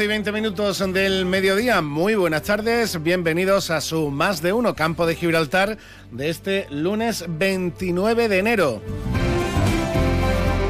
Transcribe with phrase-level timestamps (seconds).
[0.00, 1.82] 12 y 20 minutos del mediodía.
[1.82, 3.02] Muy buenas tardes.
[3.02, 5.76] Bienvenidos a su Más de Uno Campo de Gibraltar
[6.10, 8.80] de este lunes 29 de enero.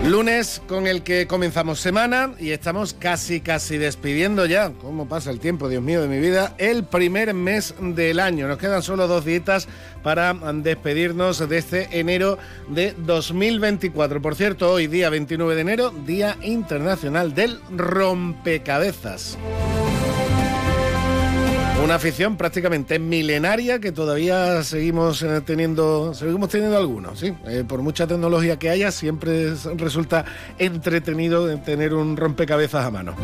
[0.06, 5.40] Lunes con el que comenzamos semana y estamos casi, casi despidiendo ya, ¿cómo pasa el
[5.40, 6.54] tiempo, Dios mío, de mi vida?
[6.56, 8.48] El primer mes del año.
[8.48, 9.68] Nos quedan solo dos días
[10.02, 14.22] para despedirnos de este enero de 2024.
[14.22, 19.36] Por cierto, hoy día 29 de enero, Día Internacional del Rompecabezas.
[21.82, 27.34] Una afición prácticamente milenaria que todavía seguimos eh, teniendo, seguimos teniendo algunos, sí.
[27.46, 30.24] Eh, por mucha tecnología que haya, siempre resulta
[30.58, 33.16] entretenido tener un rompecabezas a mano.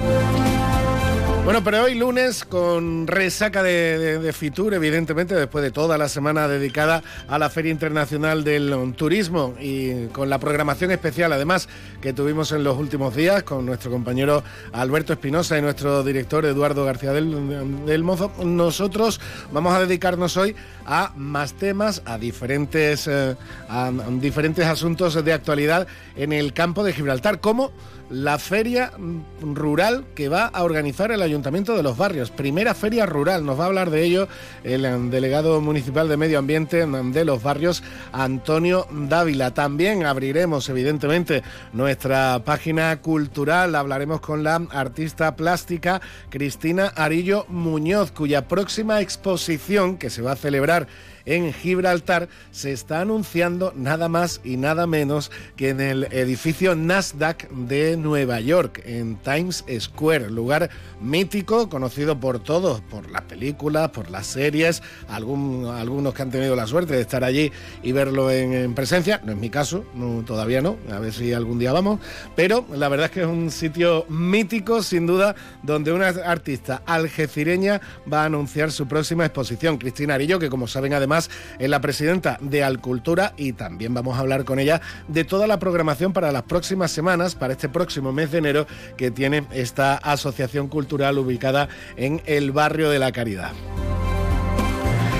[1.46, 7.04] Bueno, pero hoy lunes con resaca de, Fitur, evidentemente, después de toda la semana dedicada
[7.28, 11.68] a la Feria Internacional del Turismo y con la programación especial, además,
[12.00, 16.84] que tuvimos en los últimos días con nuestro compañero Alberto Espinosa y nuestro director Eduardo
[16.84, 19.20] García del, Mozo, nosotros
[19.52, 23.36] vamos a dedicarnos hoy a más temas, a diferentes, eh,
[23.68, 25.86] a diferentes asuntos de actualidad
[26.16, 27.70] en el campo de Gibraltar, como
[28.10, 28.92] la feria
[29.40, 32.30] rural que va a organizar el Ayuntamiento de los Barrios.
[32.30, 34.28] Primera feria rural, nos va a hablar de ello
[34.64, 39.52] el delegado municipal de Medio Ambiente de los Barrios, Antonio Dávila.
[39.52, 43.74] También abriremos, evidentemente, nuestra página cultural.
[43.74, 50.36] Hablaremos con la artista plástica Cristina Arillo Muñoz, cuya próxima exposición, que se va a
[50.36, 50.86] celebrar
[51.26, 57.50] en Gibraltar, se está anunciando nada más y nada menos que en el edificio Nasdaq
[57.50, 60.70] de Nueva York, en Times Square, lugar
[61.00, 66.66] mítico, conocido por todos, por las películas, por las series, algunos que han tenido la
[66.66, 67.52] suerte de estar allí
[67.82, 69.20] y verlo en, presencia.
[69.24, 69.84] No es mi caso,
[70.26, 72.00] todavía no, a ver si algún día vamos,
[72.36, 77.80] pero la verdad es que es un sitio mítico, sin duda, donde una artista algecireña
[78.10, 81.15] va a anunciar su próxima exposición, Cristina Arillo, que como saben además
[81.58, 85.58] en la presidenta de Alcultura y también vamos a hablar con ella de toda la
[85.58, 88.66] programación para las próximas semanas, para este próximo mes de enero
[88.96, 93.52] que tiene esta asociación cultural ubicada en el barrio de la Caridad.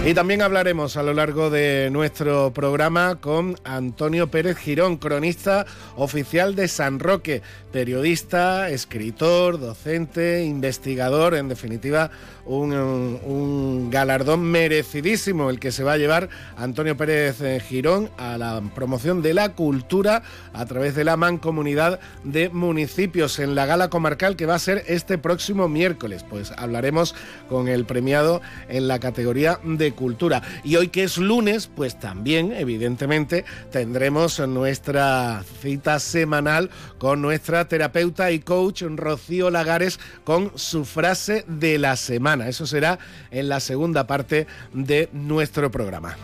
[0.06, 6.55] Y también hablaremos a lo largo de nuestro programa con Antonio Pérez Girón, cronista oficial
[6.55, 12.12] de San Roque, periodista, escritor, docente, investigador, en definitiva
[12.47, 18.62] un, galardón merecidísimo el que se va a llevar Antonio Pérez eh, Girón a la
[18.75, 24.37] promoción de la cultura a través de la mancomunidad de municipios en la gala comarcal
[24.37, 26.25] que va a ser este próximo miércoles.
[26.28, 27.15] Pues hablaremos
[27.49, 30.42] con el premiado en la categoría de cultura.
[30.62, 38.30] Y hoy que es lunes, pues también evidentemente tendremos nuestra cita semanal con nuestra terapeuta
[38.30, 42.48] y coach Rocío Lagares con su frase de la semana.
[42.48, 42.98] Eso será
[43.30, 46.16] en la segunda parte de nuestro programa.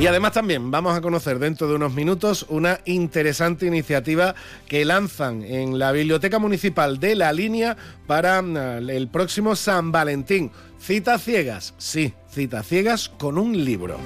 [0.00, 4.36] Y además también vamos a conocer dentro de unos minutos una interesante iniciativa
[4.68, 10.52] que lanzan en la Biblioteca Municipal de La Línea para mm, el próximo San Valentín.
[10.78, 13.98] Citas ciegas, sí, citas ciegas con un libro.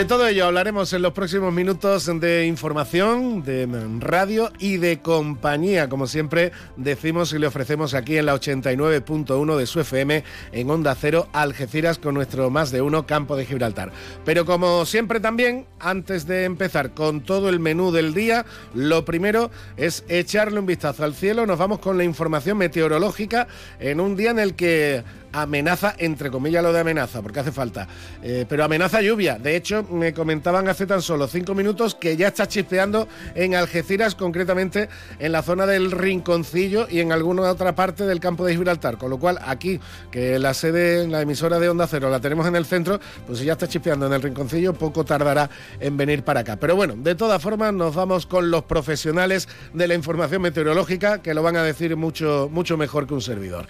[0.00, 3.68] De todo ello hablaremos en los próximos minutos de información, de
[3.98, 9.66] radio y de compañía, como siempre decimos y le ofrecemos aquí en la 89.1 de
[9.66, 13.92] su FM en Onda Cero Algeciras con nuestro más de uno campo de Gibraltar.
[14.24, 19.50] Pero como siempre también, antes de empezar con todo el menú del día, lo primero
[19.76, 21.44] es echarle un vistazo al cielo.
[21.44, 26.62] Nos vamos con la información meteorológica en un día en el que amenaza, entre comillas
[26.62, 27.88] lo de amenaza, porque hace falta,
[28.22, 29.38] eh, pero amenaza lluvia.
[29.38, 34.14] De hecho, me comentaban hace tan solo cinco minutos que ya está chispeando en Algeciras,
[34.14, 34.88] concretamente
[35.18, 38.98] en la zona del Rinconcillo y en alguna otra parte del campo de Gibraltar.
[38.98, 42.56] Con lo cual, aquí, que la sede, la emisora de Onda Cero, la tenemos en
[42.56, 46.40] el centro, pues si ya está chispeando en el Rinconcillo, poco tardará en venir para
[46.40, 46.56] acá.
[46.56, 51.34] Pero bueno, de todas formas, nos vamos con los profesionales de la información meteorológica, que
[51.34, 53.66] lo van a decir mucho, mucho mejor que un servidor.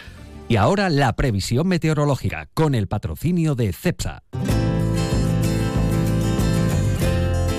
[0.50, 4.24] Y ahora la previsión meteorológica con el patrocinio de CEPSA.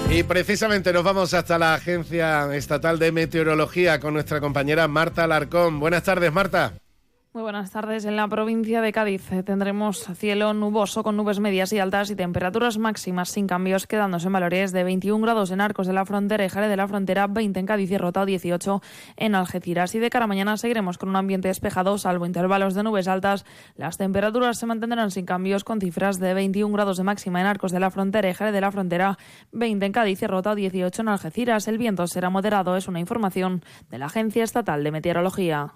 [0.09, 5.79] Y precisamente nos vamos hasta la Agencia Estatal de Meteorología con nuestra compañera Marta Alarcón.
[5.79, 6.80] Buenas tardes, Marta.
[7.33, 8.03] Muy buenas tardes.
[8.03, 12.15] En la provincia de Cádiz eh, tendremos cielo nuboso con nubes medias y altas y
[12.17, 16.43] temperaturas máximas sin cambios, quedándose en valores de 21 grados en Arcos de la Frontera
[16.43, 18.81] y Jare de la Frontera, 20 en Cádiz y Rota 18
[19.15, 19.95] en Algeciras.
[19.95, 23.45] Y de cara a mañana seguiremos con un ambiente despejado, salvo intervalos de nubes altas.
[23.77, 27.71] Las temperaturas se mantendrán sin cambios con cifras de 21 grados de máxima en Arcos
[27.71, 29.17] de la Frontera y Jare de la Frontera,
[29.53, 31.69] 20 en Cádiz y Rota 18 en Algeciras.
[31.69, 35.75] El viento será moderado, es una información de la Agencia Estatal de Meteorología.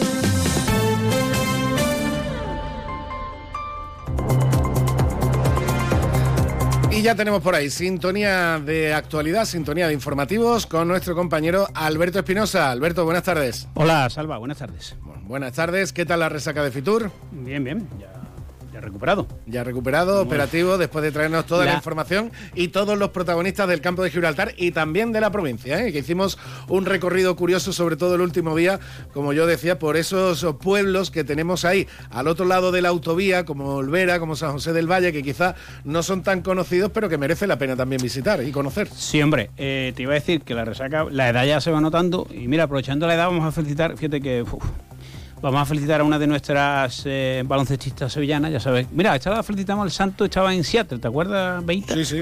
[7.01, 12.19] Y ya tenemos por ahí sintonía de actualidad, sintonía de informativos con nuestro compañero Alberto
[12.19, 12.69] Espinosa.
[12.69, 13.67] Alberto, buenas tardes.
[13.73, 14.95] Hola, Salva, buenas tardes.
[15.23, 17.09] buenas tardes, ¿qué tal la resaca de Fitur?
[17.31, 18.20] Bien, bien, ya
[18.81, 19.27] recuperado.
[19.45, 21.73] Ya recuperado, operativo, después de traernos toda la...
[21.73, 25.91] información y todos los protagonistas del campo de Gibraltar y también de la provincia, ¿eh?
[25.91, 26.37] que hicimos
[26.67, 28.79] un recorrido curioso, sobre todo el último día,
[29.13, 33.45] como yo decía, por esos pueblos que tenemos ahí, al otro lado de la autovía,
[33.45, 37.17] como Olvera, como San José del Valle, que quizás no son tan conocidos, pero que
[37.17, 38.87] merece la pena también visitar y conocer.
[38.89, 41.81] Sí, hombre, eh, te iba a decir que la resaca, la edad ya se va
[41.81, 44.45] notando, y mira, aprovechando la edad, vamos a felicitar, fíjate que...
[45.41, 48.91] Vamos a felicitar a una de nuestras eh, baloncestistas sevillanas, ya sabes.
[48.91, 51.95] Mira, esta la felicitamos al santo, estaba en Seattle, ¿te acuerdas, Beita?
[51.95, 52.21] Sí, sí.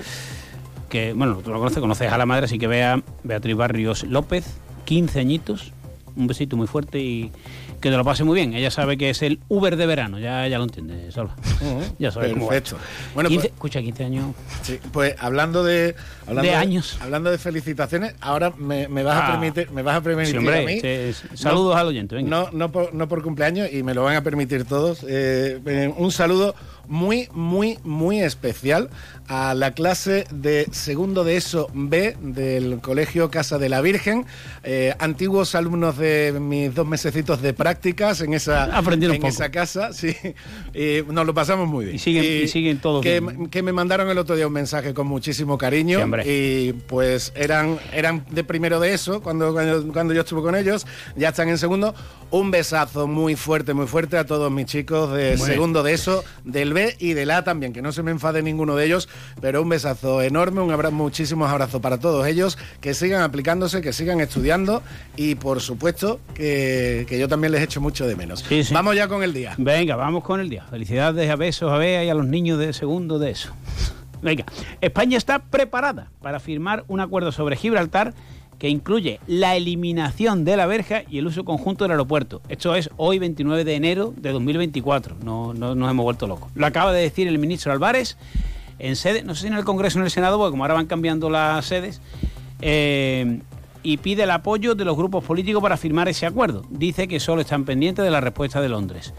[0.88, 4.46] Que, bueno, tú lo conoces, conoces a la madre, así que vea Beatriz Barrios López,
[4.86, 5.74] 15 añitos,
[6.16, 7.32] un besito muy fuerte y
[7.80, 8.54] que te lo pase muy bien.
[8.54, 11.36] Ella sabe que es el Uber de verano, ya, ya lo entiende, Salva.
[12.00, 12.78] ya sabe Perfecto.
[13.14, 14.36] Bueno, pues, escucha, 15 años.
[14.62, 15.96] Sí, pues hablando de,
[16.28, 16.98] de años.
[17.02, 19.32] hablando de felicitaciones, ahora me, vas a ah.
[19.32, 20.82] permitir, me vas a permitir a mí.
[21.34, 22.30] saludos al oyente, venga.
[22.30, 25.04] No, no por, no por cumpleaños y me lo van a permitir todos.
[25.08, 26.56] Eh, eh, un saludo
[26.88, 28.90] muy, muy, muy especial
[29.28, 34.26] a la clase de segundo de ESO B del Colegio Casa de la Virgen,
[34.64, 40.16] eh, antiguos alumnos de mis dos mesecitos de prácticas en esa, en esa casa, sí,
[40.74, 41.96] y nos lo pasamos muy bien.
[41.98, 43.22] Y siguen, siguen todos que,
[43.52, 46.00] que, me mandaron el otro día un mensaje con muchísimo cariño.
[46.26, 51.30] Y pues eran, eran de primero de ESO cuando, cuando, yo estuve con ellos, ya
[51.30, 51.94] están en segundo.
[52.32, 56.74] Un besazo muy fuerte, muy fuerte a todos mis chicos de segundo de ESO, del
[56.74, 59.10] B y del A también, que no se me enfade ninguno de ellos
[59.42, 63.94] pero un besazo enorme, un abrazo, muchísimos abrazos para todos ellos, que sigan aplicándose, que
[63.94, 64.82] sigan estudiando
[65.16, 68.46] y por supuesto que, yo también les echo mucho de menos.
[68.72, 69.56] Vamos ya con el día.
[69.58, 70.66] Venga, vamos con el día.
[70.70, 73.54] Felicidades a besos a Bea y a los niños de segundo de eso.
[74.22, 74.46] Venga,
[74.82, 78.14] España está preparada para firmar un acuerdo sobre Gibraltar
[78.60, 82.42] que incluye la eliminación de la verja y el uso conjunto del aeropuerto.
[82.50, 85.16] Esto es hoy 29 de enero de 2024.
[85.24, 86.52] No, no nos hemos vuelto locos.
[86.56, 88.18] Lo acaba de decir el ministro Álvarez
[88.78, 90.74] en sede, no sé si en el Congreso o en el Senado, porque como ahora
[90.74, 92.02] van cambiando las sedes,
[92.62, 93.40] eh,
[93.82, 96.64] y pide el apoyo de los grupos políticos para firmar ese acuerdo.
[96.70, 99.14] Dice que solo están pendientes de la respuesta de Londres.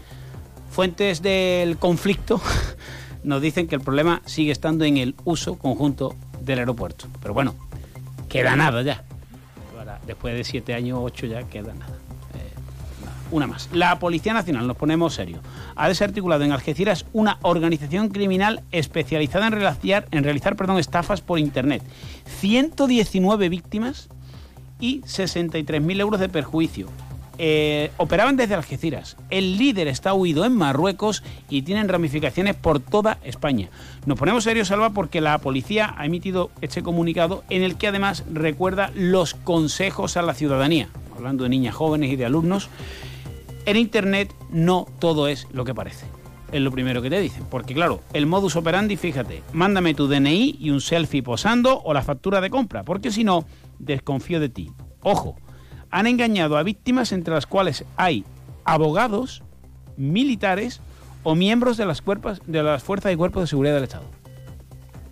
[0.69, 2.39] Fuentes del conflicto
[3.23, 7.07] nos dicen que el problema sigue estando en el uso conjunto del aeropuerto.
[7.21, 7.55] Pero bueno,
[8.29, 9.03] queda nada ya.
[10.05, 11.97] Después de siete años, ocho ya queda nada.
[13.31, 13.69] Una más.
[13.71, 15.39] La Policía Nacional, nos ponemos serio,
[15.77, 21.39] ha desarticulado en Algeciras una organización criminal especializada en realizar, en realizar perdón, estafas por
[21.39, 21.81] Internet.
[22.25, 24.09] 119 víctimas
[24.81, 26.87] y 63.000 euros de perjuicio.
[27.43, 29.17] Eh, operaban desde Algeciras.
[29.31, 33.71] El líder está huido en Marruecos y tienen ramificaciones por toda España.
[34.05, 38.25] Nos ponemos serios, Salva, porque la policía ha emitido este comunicado en el que además
[38.31, 42.69] recuerda los consejos a la ciudadanía, hablando de niñas jóvenes y de alumnos,
[43.65, 46.05] en Internet no todo es lo que parece.
[46.51, 47.45] Es lo primero que te dicen.
[47.49, 52.03] Porque claro, el modus operandi, fíjate, mándame tu DNI y un selfie posando o la
[52.03, 53.45] factura de compra, porque si no,
[53.79, 54.69] desconfío de ti.
[55.01, 55.37] Ojo,
[55.91, 58.25] han engañado a víctimas entre las cuales hay
[58.63, 59.43] abogados,
[59.97, 60.81] militares
[61.23, 62.01] o miembros de las,
[62.47, 64.20] de las fuerzas y cuerpos de seguridad del Estado.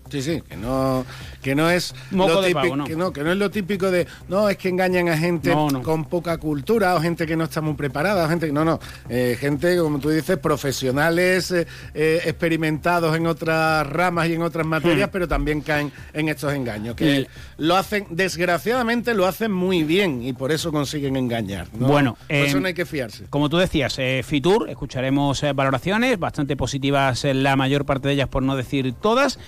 [0.09, 1.05] Sí, sí, que no,
[1.41, 2.83] que no es Moco lo típico, pavo, ¿no?
[2.85, 5.69] Que, no, que no es lo típico de no es que engañan a gente No,
[5.69, 5.81] no.
[5.83, 8.79] con poca cultura o gente que no está muy preparada, o gente que no, no,
[9.09, 14.65] eh, gente como tú dices profesionales eh, eh, experimentados en otras ramas y en otras
[14.65, 19.83] materias, pero también caen en estos engaños que Y- lo hacen desgraciadamente lo hacen muy
[19.83, 21.67] bien y por eso consiguen engañar.
[21.73, 21.87] ¿no?
[21.87, 23.25] Bueno, por eso no hay que fiarse.
[23.29, 28.55] Como tú decías, Fitur, escucharemos valoraciones bastante positivas, la mayor parte de ellas, por no
[28.55, 29.39] decir todas.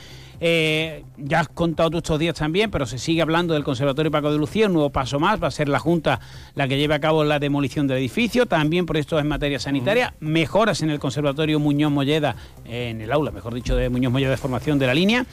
[0.43, 4.31] Eh, ya has contado tú estos días también, pero se sigue hablando del Conservatorio Paco
[4.31, 6.19] de Lucía, un nuevo paso más, va a ser la Junta
[6.55, 10.81] la que lleve a cabo la demolición del edificio, también proyectos en materia sanitaria, mejoras
[10.81, 14.79] en el Conservatorio Muñoz Molleda, en el aula, mejor dicho, de Muñoz Molleda de formación
[14.79, 15.27] de la línea.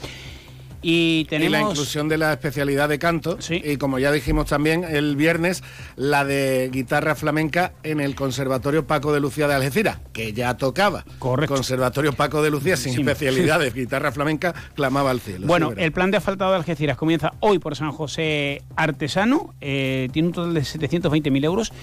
[0.81, 1.49] Y tenemos...
[1.49, 3.37] Y la inclusión de la especialidad de canto.
[3.41, 3.61] Sí.
[3.63, 5.63] Y como ya dijimos también el viernes,
[5.95, 11.03] la de guitarra flamenca en el Conservatorio Paco de Lucía de Algeciras, que ya tocaba.
[11.19, 11.55] Correcto.
[11.55, 13.01] Conservatorio Paco de Lucía sin Sí.
[13.01, 15.47] especialidades, guitarra flamenca, clamaba al cielo.
[15.47, 20.29] Bueno, el plan de asfaltado de Algeciras comienza hoy por San José Artesano, eh, tiene
[20.29, 21.73] un total de 720.000 euros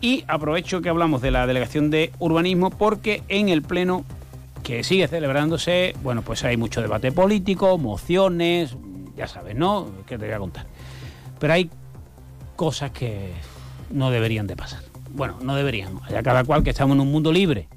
[0.00, 4.04] y aprovecho que hablamos de la delegación de urbanismo porque en el pleno
[4.64, 8.74] que sigue celebrándose, bueno, pues hay mucho debate político, mociones,
[9.14, 9.90] ya sabes, ¿no?
[10.06, 10.66] Que te voy a contar.
[11.38, 11.70] Pero hay
[12.56, 13.32] cosas que
[13.90, 14.80] no deberían de pasar.
[15.10, 16.00] Bueno, no deberían.
[16.02, 17.68] Allá cada cual que estamos en un mundo libre,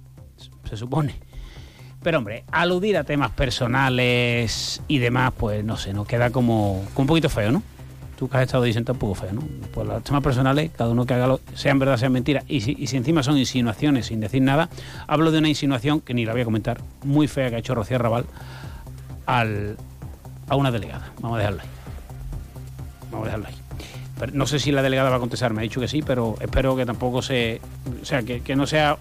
[0.67, 1.20] se supone.
[2.01, 7.03] Pero hombre, aludir a temas personales y demás, pues no sé, nos queda como, como
[7.03, 7.63] un poquito feo, ¿no?
[8.18, 9.42] Tú que has estado diciendo un poco feo, ¿no?
[9.74, 12.44] Pues los temas personales, cada uno que haga, lo, sean verdad, sean mentira.
[12.48, 14.70] Y si, y si encima son insinuaciones sin decir nada,
[15.06, 17.76] hablo de una insinuación que ni la voy a comentar, muy fea que ha hecho
[17.76, 18.26] Rocío Raval
[19.28, 19.78] al,
[20.50, 21.12] a una delegada.
[21.22, 21.68] Vamos a dejarlo ahí.
[23.12, 23.56] Vamos a dejarlo ahí.
[24.34, 26.76] No sé si la delegada va a contestar, me ha dicho que sí, pero espero
[26.76, 27.62] que tampoco se.
[28.02, 28.98] O sea, que, que no sea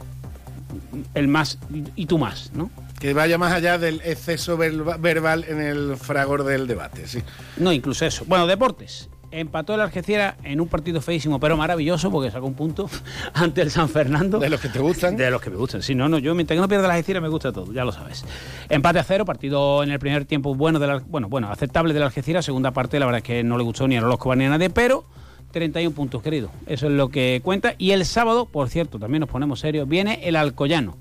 [1.14, 1.58] el más
[1.94, 2.70] y tú más, ¿no?
[2.98, 7.22] Que vaya más allá del exceso verba- verbal en el fragor del debate, sí.
[7.58, 8.24] No, incluso eso.
[8.26, 9.10] Bueno, deportes.
[9.32, 12.88] Empató el Algeciras en un partido feísimo, pero maravilloso, porque sacó un punto
[13.34, 14.38] ante el San Fernando.
[14.38, 15.16] De los que te gustan.
[15.16, 15.82] De los que me gustan.
[15.82, 17.92] Sí, no, no, yo mientras que no pierda la Algeciras me gusta todo, ya lo
[17.92, 18.24] sabes.
[18.70, 22.04] Empate a cero, partido en el primer tiempo bueno, del, Al- bueno, bueno, aceptable del
[22.04, 22.44] Algeciras.
[22.46, 24.70] Segunda parte, la verdad es que no le gustó ni a los ni a nadie,
[24.70, 25.04] pero
[25.50, 26.50] 31 puntos, querido.
[26.66, 27.74] Eso es lo que cuenta.
[27.76, 30.96] Y el sábado, por cierto, también nos ponemos serios, viene el Alcoyano.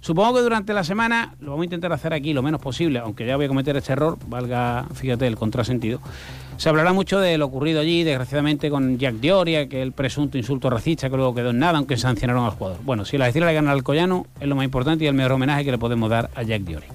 [0.00, 3.26] Supongo que durante la semana lo vamos a intentar hacer aquí lo menos posible, aunque
[3.26, 6.00] ya voy a cometer este error, valga, fíjate, el contrasentido.
[6.56, 10.70] Se hablará mucho de lo ocurrido allí, desgraciadamente, con Jack Dioria, que el presunto insulto
[10.70, 12.78] racista que luego quedó en nada, aunque sancionaron al jugador.
[12.82, 15.32] Bueno, si la decir le gana al Alcoyano, es lo más importante y el mejor
[15.32, 16.88] homenaje que le podemos dar a Jack Dioria.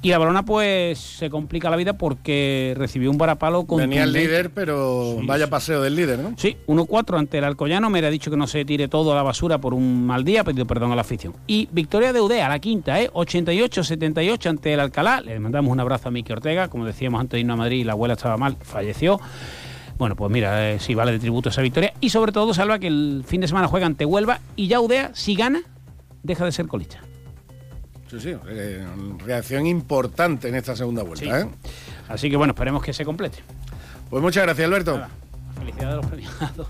[0.00, 3.78] Y la balona, pues, se complica la vida porque recibió un varapalo con.
[3.78, 6.34] Venía el líder, pero Sí, vaya paseo del líder, ¿no?
[6.36, 7.90] Sí, 1-4 ante el Alcoyano.
[7.90, 10.42] Me ha dicho que no se tire todo a la basura por un mal día,
[10.42, 11.34] ha pedido perdón a la afición.
[11.48, 13.10] Y victoria de Udea, la quinta, ¿eh?
[13.12, 15.20] 88-78 ante el Alcalá.
[15.20, 16.68] Le mandamos un abrazo a Miki Ortega.
[16.68, 19.20] Como decíamos antes de irnos a Madrid, la abuela estaba mal, falleció.
[19.98, 21.92] Bueno, pues mira, eh, sí vale de tributo esa victoria.
[22.00, 25.10] Y sobre todo, salva que el fin de semana juega ante Huelva y ya Udea,
[25.14, 25.62] si gana,
[26.22, 27.00] deja de ser colista.
[28.10, 28.34] Sí, sí.
[28.48, 28.86] eh,
[29.24, 31.46] reacción importante en esta segunda vuelta, Sí.
[31.46, 31.50] ¿eh?
[32.08, 33.38] Así que bueno, esperemos que se complete.
[34.10, 34.94] Pues muchas gracias, Alberto.
[34.96, 35.10] Nada,
[35.58, 36.68] felicidades a los premiados.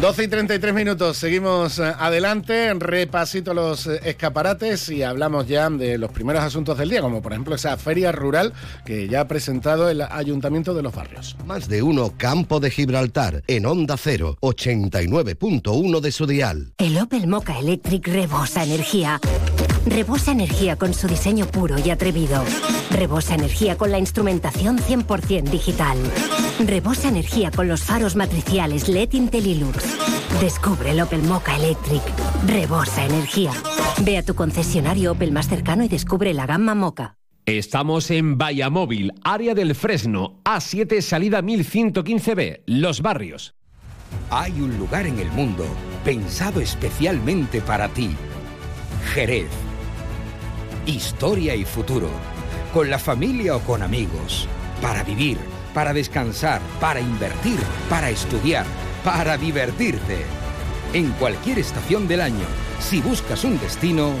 [0.00, 5.98] 12 y 33 minutos, seguimos eh, adelante, repasito los eh, escaparates y hablamos ya de
[5.98, 8.52] los primeros asuntos del día, como por ejemplo esa feria rural
[8.84, 11.36] que ya ha presentado el Ayuntamiento de los Barrios.
[11.46, 16.74] Más de uno Campo de Gibraltar en Onda 0, 89.1 de su dial.
[16.78, 19.20] El Opel Mocha Electric rebosa energía.
[19.86, 22.44] Rebosa energía con su diseño puro y atrevido.
[22.90, 25.98] Rebosa energía con la instrumentación 100% digital.
[26.66, 29.84] Rebosa energía con los faros matriciales LED Intellilux.
[30.40, 32.02] Descubre el Opel Mocha Electric.
[32.46, 33.52] Rebosa energía.
[34.02, 37.14] Ve a tu concesionario Opel más cercano y descubre la gama Mocha.
[37.46, 43.54] Estamos en Vallamóvil, área del Fresno, A7, salida 1115B, Los Barrios.
[44.30, 45.64] Hay un lugar en el mundo
[46.04, 48.10] pensado especialmente para ti.
[49.14, 49.67] Jerez.
[50.88, 52.08] Historia y futuro.
[52.72, 54.48] Con la familia o con amigos.
[54.80, 55.36] Para vivir,
[55.74, 57.58] para descansar, para invertir,
[57.90, 58.64] para estudiar,
[59.04, 60.24] para divertirte.
[60.94, 62.46] En cualquier estación del año,
[62.80, 64.12] si buscas un destino,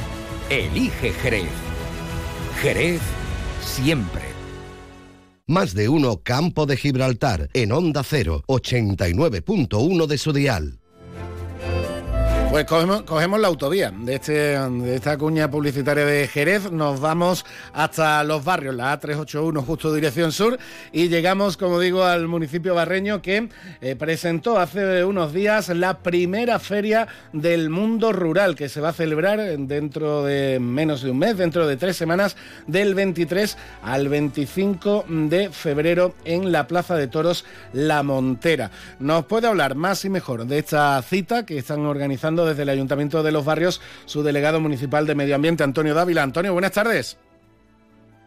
[0.50, 1.48] elige Jerez.
[2.60, 3.00] Jerez
[3.62, 4.24] siempre.
[5.46, 10.77] Más de uno Campo de Gibraltar en Onda 0, 89.1 de su dial.
[12.50, 18.24] Pues cogemos, la autovía de, este, de esta cuña publicitaria de Jerez, nos vamos hasta
[18.24, 20.58] los barrios, la A381 justo dirección sur,
[20.90, 23.50] y llegamos, como digo, al municipio barreño que
[23.82, 28.94] eh, presentó hace unos días la primera feria del mundo rural que se va a
[28.94, 32.34] celebrar dentro de menos de un mes, dentro de tres semanas,
[32.66, 38.70] del 23 al 25 de febrero en la Plaza de Toros La Montera.
[39.00, 43.22] Nos puede hablar más y mejor de esta cita que están organizando desde el Ayuntamiento
[43.22, 46.22] de los Barrios su delegado municipal de Medio Ambiente, Antonio Dávila.
[46.22, 47.18] Antonio, buenas tardes.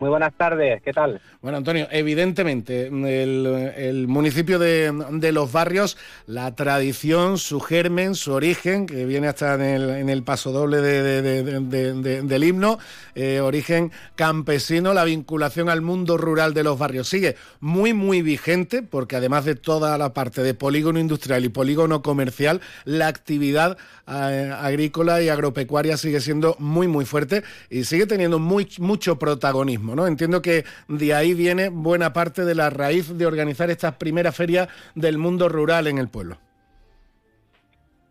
[0.01, 1.21] Muy buenas tardes, ¿qué tal?
[1.43, 9.05] Bueno, Antonio, evidentemente, el, municipio de, Los Barrios, la tradición, su germen, su origen, que
[9.05, 12.79] viene hasta en el, en el paso doble del himno,
[13.13, 18.81] eh, origen campesino, la vinculación al mundo rural de los barrios, sigue muy, muy vigente,
[18.81, 23.77] porque además de toda la parte de polígono industrial y polígono comercial, la actividad
[24.07, 29.90] eh, agrícola y agropecuaria sigue siendo muy, muy fuerte y sigue teniendo muy, mucho protagonismo.
[30.07, 34.67] Entiendo que de ahí viene buena parte de la raíz de organizar esta primera feria
[34.95, 36.37] del mundo rural en el pueblo.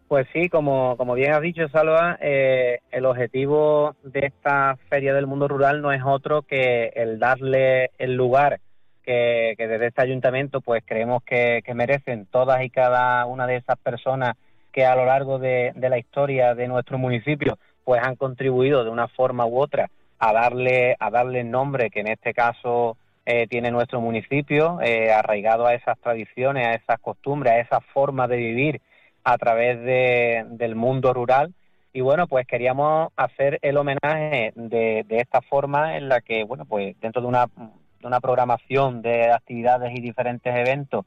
[0.08, 5.28] Pues sí, como, como bien has dicho, Salva, eh, el objetivo de esta feria del
[5.28, 8.58] mundo rural no es otro que el darle el lugar
[9.04, 14.37] que, desde este ayuntamiento pues creemos que, merecen todas y cada una de esas personas
[14.72, 18.90] que a lo largo de, de la historia de nuestro municipio pues han contribuido de
[18.90, 19.90] una forma u otra
[20.21, 25.67] a darle, a darle nombre que en este caso eh, tiene nuestro municipio, eh, arraigado
[25.67, 28.81] a esas tradiciones, a esas costumbres, a esa forma de vivir
[29.25, 31.55] a través de, del mundo rural.
[31.93, 36.67] Y bueno, pues queríamos hacer el homenaje de, de esta forma en la que, bueno,
[36.67, 41.07] pues dentro de una, de una programación de actividades y diferentes eventos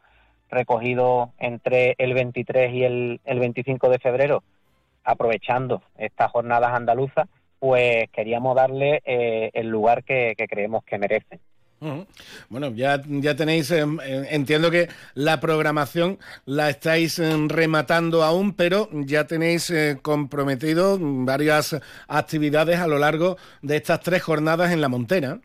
[0.50, 4.44] recogidos entre el 23 y el, el 25 de febrero,
[5.04, 7.28] aprovechando estas jornadas andaluzas,
[7.64, 11.40] pues queríamos darle eh, el lugar que, creemos que merece.
[12.50, 18.54] Bueno, ya, ya tenéis, em, em, entiendo que la programación la estáis em, rematando aún,
[18.54, 21.80] pero ya tenéis eh, comprometido varias
[22.10, 25.40] actividades a lo largo de estas tres jornadas en la Montera.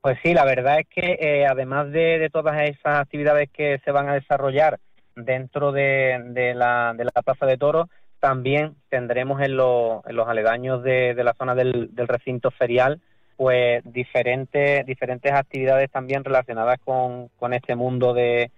[0.00, 4.08] Pues sí, la verdad es que eh, además de, todas esas actividades que se van
[4.08, 4.78] a desarrollar
[5.16, 7.88] dentro de, la, de la Plaza de Toros,
[8.22, 13.00] también tendremos en, los aledaños de, la zona del, recinto ferial
[13.36, 18.52] pues diferentes diferentes actividades también relacionadas con, este mundo de,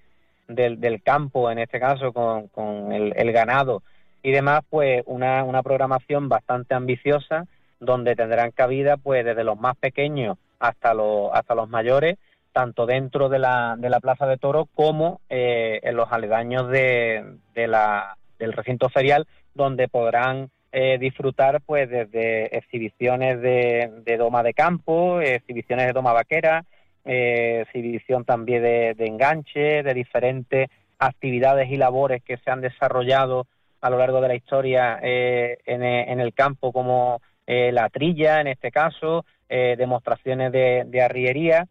[0.49, 3.83] del, campo, en este caso con, el, ganado
[4.23, 7.47] y demás, pues una, una programación bastante ambiciosa
[7.81, 12.19] donde tendrán cabida pues desde los más pequeños hasta los, hasta los mayores,
[12.53, 17.39] tanto dentro de la, de la Plaza de Toro como eh, en los aledaños de,
[17.55, 24.55] de la, del recinto ferial, donde podrán eh, disfrutar pues desde exhibiciones de, doma de
[24.55, 26.65] campo, exhibiciones de doma vaquera,
[27.05, 33.47] eh, exhibición también de, enganche, de diferentes actividades y labores que se han desarrollado
[33.81, 35.85] a lo largo de la historia eh, en,
[36.19, 41.69] el campo como la trilla en este caso, demostraciones de, arriería,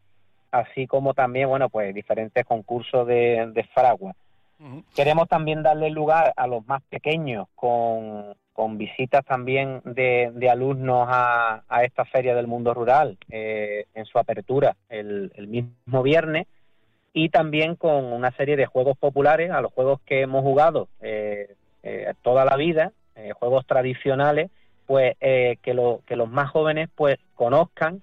[0.50, 4.14] así como también bueno pues diferentes concursos de, de fragua.
[4.96, 8.36] Queremos también darle lugar a los más pequeños con,
[8.78, 15.32] visitas también de, alumnos a, esta feria del mundo rural eh, en su apertura el,
[15.48, 16.48] mismo viernes
[17.12, 21.56] y también con una serie de juegos populares, a los juegos que hemos jugado eh,
[21.84, 22.92] eh, toda la vida,
[23.36, 24.50] juegos tradicionales,
[24.88, 28.02] pues que, que los más jóvenes pues conozcan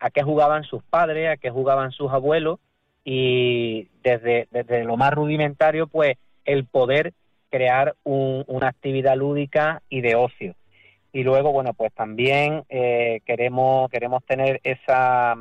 [0.00, 2.58] a qué jugaban sus padres, a qué jugaban sus abuelos
[3.04, 7.12] y desde, desde lo más rudimentario, pues el poder
[7.50, 10.54] crear una actividad lúdica y de ocio.
[11.12, 15.36] Y luego, bueno, pues también eh, queremos, queremos tener esa,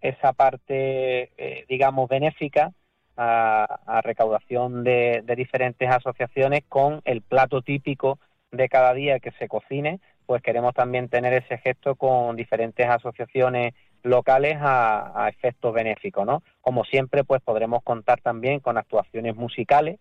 [0.00, 2.72] esa parte, eh, digamos, benéfica
[3.16, 8.18] a, recaudación de, diferentes asociaciones con el plato típico
[8.52, 13.74] de cada día que se cocine, pues queremos también tener ese gesto con diferentes asociaciones
[14.06, 16.42] locales a, efectos benéficos, ¿no?
[16.60, 19.98] Como siempre, pues podremos contar también con actuaciones musicales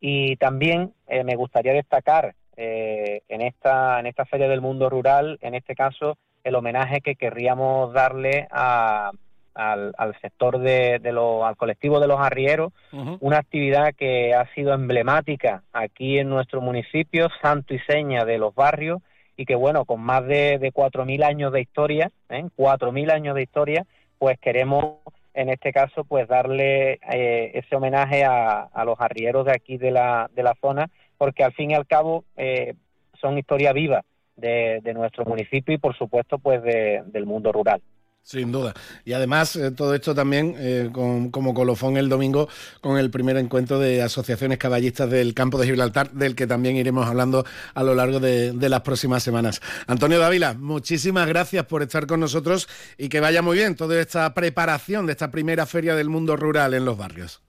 [0.00, 5.38] y también eh, me gustaría destacar eh, en esta en esta feria del mundo rural,
[5.40, 9.10] en este caso, el homenaje que querríamos darle a,
[9.54, 12.72] al, sector de, de al colectivo de los arrieros,
[13.20, 18.54] una actividad que ha sido emblemática aquí en nuestro municipio, santo y seña de los
[18.54, 19.02] barrios,
[19.36, 22.44] y que bueno, con más de, de 4.000 años de historia, ¿eh?
[22.56, 23.86] 4.000 años de historia,
[24.18, 24.96] pues queremos
[25.34, 29.90] en este caso pues darle eh, ese homenaje a, a, los arrieros de aquí de
[29.90, 32.74] la, de la zona porque al fin y al cabo eh,
[33.20, 34.04] son historias vivas
[34.36, 37.82] de, de, nuestro municipio y por supuesto pues de, del mundo rural.
[38.26, 38.74] Sin duda.
[39.04, 42.48] Y además, eh, todo esto también eh, con, como colofón el domingo
[42.80, 47.06] con el primer encuentro de asociaciones caballistas del campo de Gibraltar, del que también iremos
[47.06, 49.62] hablando a lo largo de, de, las próximas semanas.
[49.86, 54.34] Antonio Dávila, muchísimas gracias por estar con nosotros y que vaya muy bien toda esta
[54.34, 57.40] preparación de esta primera feria del mundo rural en los barrios.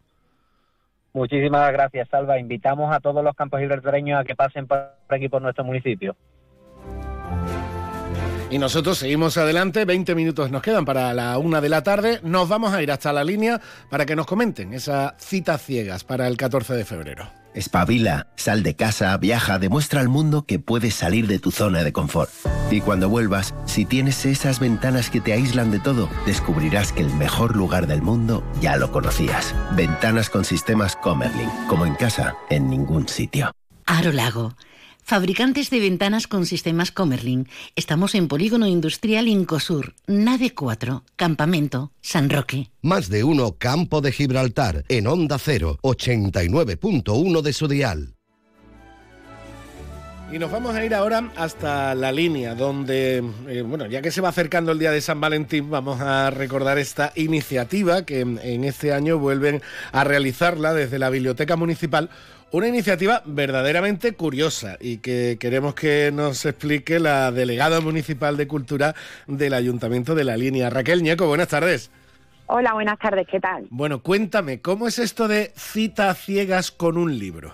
[1.11, 2.37] Muchísimas gracias, Salva.
[2.37, 6.15] Invitamos a todos los campos gibraltareños a que pasen por aquí por nuestro municipio.
[8.49, 12.21] Y nosotros seguimos adelante, 20 minutos nos quedan para la una de la tarde.
[12.23, 16.27] Nos vamos a ir hasta la línea para que nos comenten esas citas ciegas para
[16.27, 17.29] el 14 de febrero.
[17.53, 21.91] Espabila, sal de casa, viaja, demuestra al mundo que puedes salir de tu zona de
[21.91, 22.29] confort.
[22.71, 27.13] Y cuando vuelvas, si tienes esas ventanas que te aíslan de todo, descubrirás que el
[27.15, 29.53] mejor lugar del mundo ya lo conocías.
[29.75, 33.51] Ventanas con sistemas Comerlin, como en casa, en ningún sitio.
[33.85, 34.53] Aro Lago
[35.09, 37.47] Fabricantes de ventanas con sistemas Comerlin.
[37.77, 42.71] Estamos en Polígono Industrial Incosur, Nave 4, Campamento, San Roque.
[42.81, 48.15] Más de uno Campo de Gibraltar, en Onda 0, 89.1 de su dial.
[50.29, 54.19] Y nos vamos a ir ahora hasta la línea, donde, eh, bueno, ya que se
[54.19, 58.91] va acercando el día de San Valentín, vamos a recordar esta iniciativa que en este
[58.91, 59.61] año vuelven
[59.93, 62.09] a realizarla desde la Biblioteca Municipal
[62.51, 68.95] una iniciativa verdaderamente curiosa y que queremos que nos explique la delegada municipal de Cultura
[69.27, 70.69] del Ayuntamiento de la Línea.
[70.69, 71.91] Raquel Ñeco, buenas tardes.
[72.47, 73.67] Hola, buenas tardes, ¿qué tal?
[73.69, 77.53] Bueno, cuéntame, ¿cómo es esto de cita ciegas con un libro?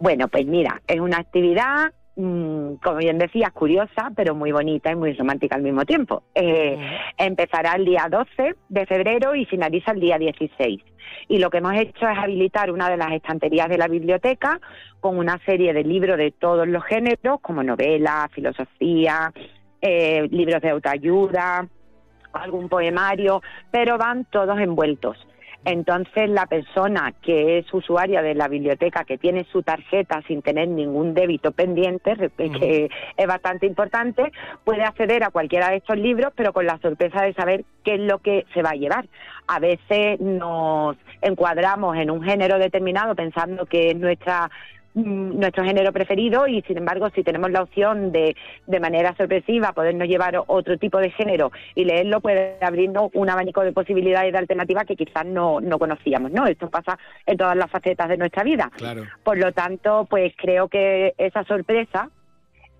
[0.00, 4.94] Bueno, pues mira, es una actividad Mm, como bien decías, curiosa, pero muy bonita y
[4.94, 6.22] muy romántica al mismo tiempo.
[6.34, 6.78] Eh,
[7.18, 10.80] empezará el día 12 de febrero y finaliza el día 16.
[11.28, 14.60] Y lo que hemos hecho es habilitar una de las estanterías de la biblioteca
[15.00, 19.32] con una serie de libros de todos los géneros, como novelas, filosofía,
[19.80, 21.66] eh, libros de autoayuda,
[22.32, 25.16] algún poemario, pero van todos envueltos.
[25.64, 30.68] Entonces, la persona que es usuaria de la biblioteca, que tiene su tarjeta sin tener
[30.68, 34.30] ningún débito pendiente, que es bastante importante,
[34.64, 38.00] puede acceder a cualquiera de estos libros, pero con la sorpresa de saber qué es
[38.00, 39.06] lo que se va a llevar.
[39.46, 44.50] A veces nos encuadramos en un género determinado pensando que es nuestra
[44.94, 50.06] nuestro género preferido y sin embargo si tenemos la opción de de manera sorpresiva podernos
[50.06, 54.86] llevar otro tipo de género y leerlo puede abrirnos un abanico de posibilidades de alternativas
[54.86, 58.70] que quizás no, no conocíamos no esto pasa en todas las facetas de nuestra vida.
[59.24, 62.08] Por lo tanto pues creo que esa sorpresa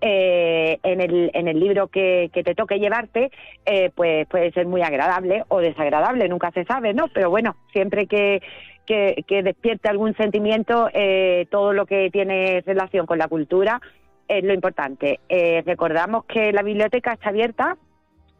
[0.01, 3.31] eh, en, el, en el libro que, que te toque llevarte,
[3.65, 7.07] eh, pues puede ser muy agradable o desagradable, nunca se sabe, ¿no?
[7.07, 8.41] Pero bueno, siempre que,
[8.85, 13.81] que, que despierte algún sentimiento, eh, todo lo que tiene relación con la cultura
[14.27, 15.19] es lo importante.
[15.29, 17.77] Eh, recordamos que la biblioteca está abierta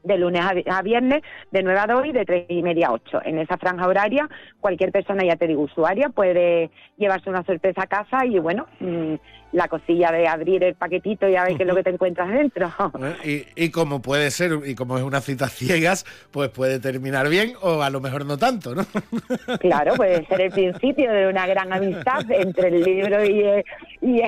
[0.05, 3.21] de lunes a viernes, de 9 a 2 y de 3 y media a 8.
[3.25, 7.87] En esa franja horaria, cualquier persona, ya te digo, usuaria, puede llevarse una sorpresa a
[7.87, 9.15] casa y, bueno, mm,
[9.55, 12.29] la cosilla de abrir el paquetito y a ver qué es lo que te encuentras
[12.29, 12.71] dentro.
[13.23, 17.53] Y, y como puede ser, y como es una cita ciegas, pues puede terminar bien
[17.61, 18.85] o a lo mejor no tanto, ¿no?
[19.59, 23.63] Claro, puede ser el principio de una gran amistad entre el libro y,
[24.01, 24.21] y,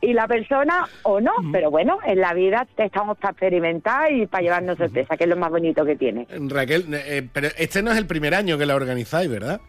[0.00, 4.42] y la persona o no, pero bueno, en la vida estamos para experimentar y para
[4.42, 6.26] llevarnos sorpresa, que es lo más bonito que tiene.
[6.30, 9.60] Raquel, eh, pero este no es el primer año que la organizáis, ¿verdad?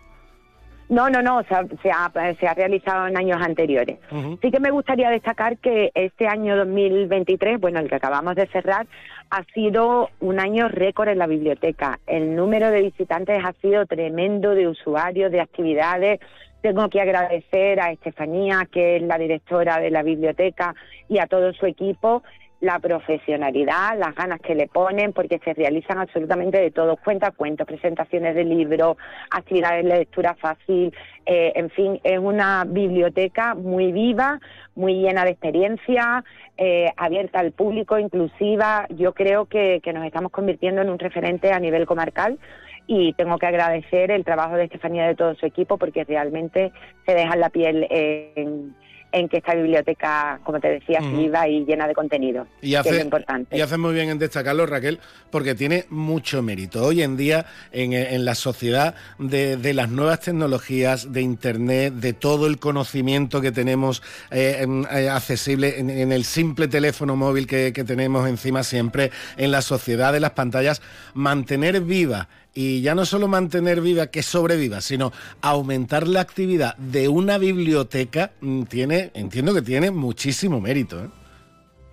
[0.90, 4.00] No, no, no, se ha, se ha, realizado en años anteriores.
[4.42, 8.88] Sí que me gustaría destacar que este año 2023, bueno, el que acabamos de cerrar,
[9.30, 12.00] ha sido un año récord en la biblioteca.
[12.08, 16.20] El número de visitantes ha sido tremendo, de usuarios, de actividades.
[16.62, 20.74] Tengo que agradecer a Estefanía, que es la directora de la biblioteca,
[21.08, 22.24] y a todo su equipo
[22.62, 28.36] la profesionalidad, las ganas que le ponen, porque se realizan absolutamente de todo, cuentos, presentaciones
[28.36, 28.98] de libros,
[29.32, 30.94] actividades de lectura fácil,
[31.26, 34.40] eh, en fin, es una biblioteca muy viva,
[34.76, 36.24] muy llena de experiencia,
[36.58, 38.86] eh, abierta al público, inclusiva.
[38.90, 42.40] Yo creo que, que nos estamos convirtiendo en un referente a nivel comarcal
[42.88, 46.72] y tengo que agradecer el trabajo de Estefanía y de todo su equipo porque realmente
[47.06, 48.74] se dejan la piel en
[49.12, 52.48] en que esta biblioteca, como te decía, viva y llena de contenido.
[52.62, 53.58] Y hace, importante.
[53.58, 55.00] y hace muy bien en destacarlo, Raquel,
[55.32, 56.84] porque tiene mucho mérito.
[56.84, 62.60] Hoy en día, en, la sociedad de, las nuevas tecnologías, de Internet, de todo el
[62.60, 68.64] conocimiento que tenemos eh, eh, accesible en, el simple teléfono móvil que, que tenemos encima
[68.64, 70.82] siempre, en la sociedad de las pantallas,
[71.14, 77.08] mantener viva y ya no solo mantener viva, que sobreviva, sino aumentar la actividad de
[77.08, 81.04] una biblioteca, mm, tiene, entiendo que tiene muchísimo mérito.
[81.04, 81.08] ¿eh?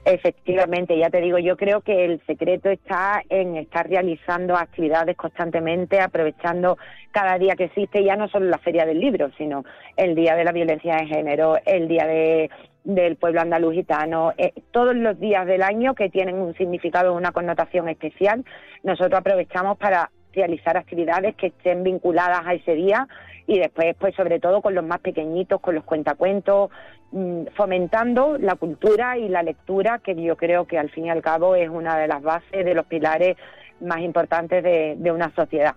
[0.06, 6.00] Efectivamente, ya te digo, yo creo que el secreto está en estar realizando actividades constantemente,
[6.00, 6.78] aprovechando
[7.10, 9.64] cada día que existe, ya no solo la Feria del Libro, sino
[9.96, 12.50] el Día de la Violencia de Género, el Día de,
[12.84, 17.32] del Pueblo Andaluz Gitano, eh, todos los días del año que tienen un significado, una
[17.32, 18.44] connotación especial,
[18.84, 23.08] nosotros aprovechamos para realizar actividades que estén vinculadas a ese día
[23.46, 26.70] y después, pues sobre todo con los más pequeñitos, con los cuentacuentos,
[27.12, 31.22] mm, fomentando la cultura y la lectura, que yo creo que al fin y al
[31.22, 33.36] cabo es una de las bases, de los pilares
[33.80, 35.74] más importantes de, una sociedad.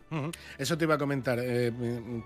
[0.58, 1.72] Eso te iba a comentar, eh,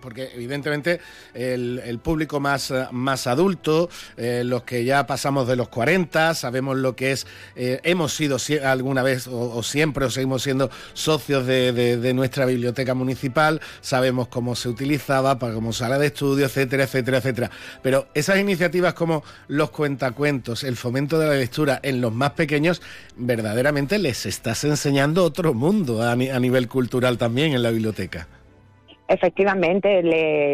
[0.01, 0.99] porque evidentemente
[1.33, 6.95] el, público más, más adulto, eh, los que ya pasamos de los 40, sabemos lo
[6.95, 12.45] que es, eh, hemos sido alguna vez o, siempre o seguimos siendo socios de, nuestra
[12.45, 17.51] biblioteca municipal, sabemos cómo se utilizaba, para como sala de estudio, etcétera, etcétera, etcétera.
[17.81, 22.81] Pero esas iniciativas como los cuentacuentos, el fomento de la lectura en los más pequeños,
[23.15, 28.27] verdaderamente les estás enseñando otro mundo a, nivel cultural también en la biblioteca.
[29.07, 30.01] Efectivamente,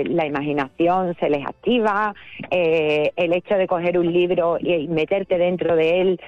[0.06, 2.14] la imaginación se les activa,
[2.52, 6.22] eh, el hecho de coger un libro y meterte dentro de él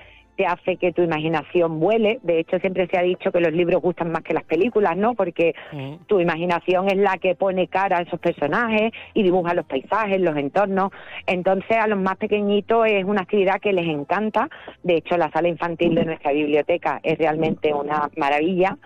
[0.46, 2.20] hace que tu imaginación vuele.
[2.24, 5.14] De hecho, siempre se ha dicho que los libros gustan más que las películas, ¿no?
[5.14, 5.54] Porque
[6.08, 10.38] tu imaginación es la que pone cara a esos personajes y dibuja los paisajes, los
[10.38, 10.92] entornos.
[11.26, 14.50] Entonces, a los más pequeñitos es una actividad que les encanta.
[14.84, 18.78] De hecho, la sala infantil de nuestra biblioteca es realmente una maravilla.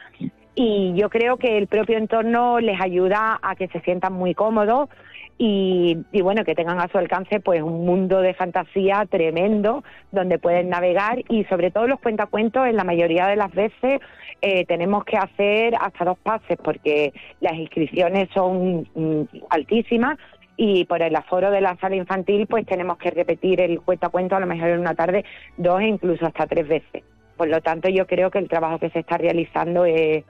[0.55, 4.89] Y yo creo que el propio entorno les ayuda a que se sientan muy cómodos,
[5.37, 10.69] y, bueno, que tengan a su alcance pues un mundo de fantasía tremendo donde pueden
[10.69, 13.99] navegar y sobre todo los cuentacuentos en la mayoría de las veces
[14.41, 20.17] eh, tenemos que hacer hasta dos pases porque las inscripciones son mm, altísimas
[20.55, 24.39] y por el aforo de la sala infantil pues tenemos que repetir el cuentacuento a
[24.39, 25.25] lo mejor en una tarde
[25.57, 27.03] dos e incluso hasta tres veces.
[27.35, 30.23] Por lo tanto yo creo que el trabajo que se está realizando es,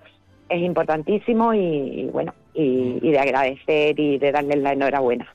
[0.49, 5.27] es importantísimo y bueno, y, de agradecer y de darles la enhorabuena.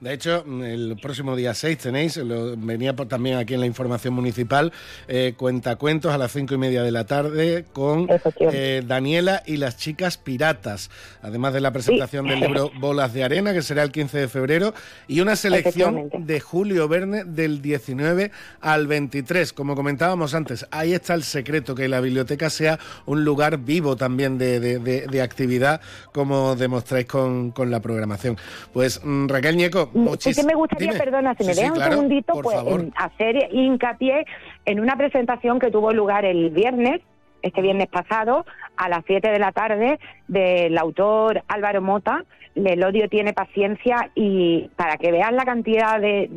[0.00, 4.72] De hecho, el próximo día 6 tenéis, lo, venía también aquí en la información municipal,
[5.08, 8.06] eh, cuentacuentos a las cinco y media de la tarde con
[8.40, 10.90] eh, Daniela y las chicas piratas,
[11.22, 14.74] además de la presentación del libro Bolas de Arena, que será el 15 de febrero,
[15.08, 19.52] y una selección de Julio Verne del 19 al 23.
[19.54, 24.36] Como comentábamos antes, ahí está el secreto, que la biblioteca sea un lugar vivo también
[24.36, 25.80] de, de actividad
[26.12, 28.36] como demostráis con, con la programación.
[28.72, 32.56] Pues mm, Raquel Ñeco, muchísimas que me gustaría, perdona, si me deja un segundito, pues
[32.96, 34.24] hacer hincapié
[34.64, 37.00] en una presentación que tuvo lugar el viernes,
[37.42, 38.44] este viernes pasado,
[38.76, 44.70] a las 7 de la tarde, del autor Álvaro Mota, El odio tiene paciencia, y
[44.76, 46.28] para que vean la cantidad de,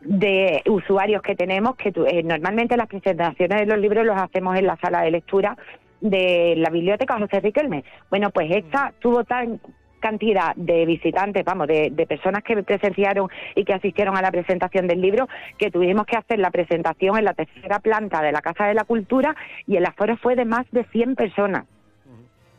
[0.00, 4.66] de usuarios que tenemos, que eh, normalmente las presentaciones de los libros los hacemos en
[4.66, 5.56] la sala de lectura
[6.02, 7.84] de la biblioteca José Riquelme.
[8.10, 9.60] Bueno, pues esta tuvo tan
[10.00, 15.00] cantidad de visitantes, vamos, de, personas que presenciaron y que asistieron a la presentación del
[15.00, 18.74] libro, que tuvimos que hacer la presentación en la tercera planta de la Casa de
[18.74, 19.34] la Cultura
[19.66, 21.64] y el aforo fue de más de 100 personas.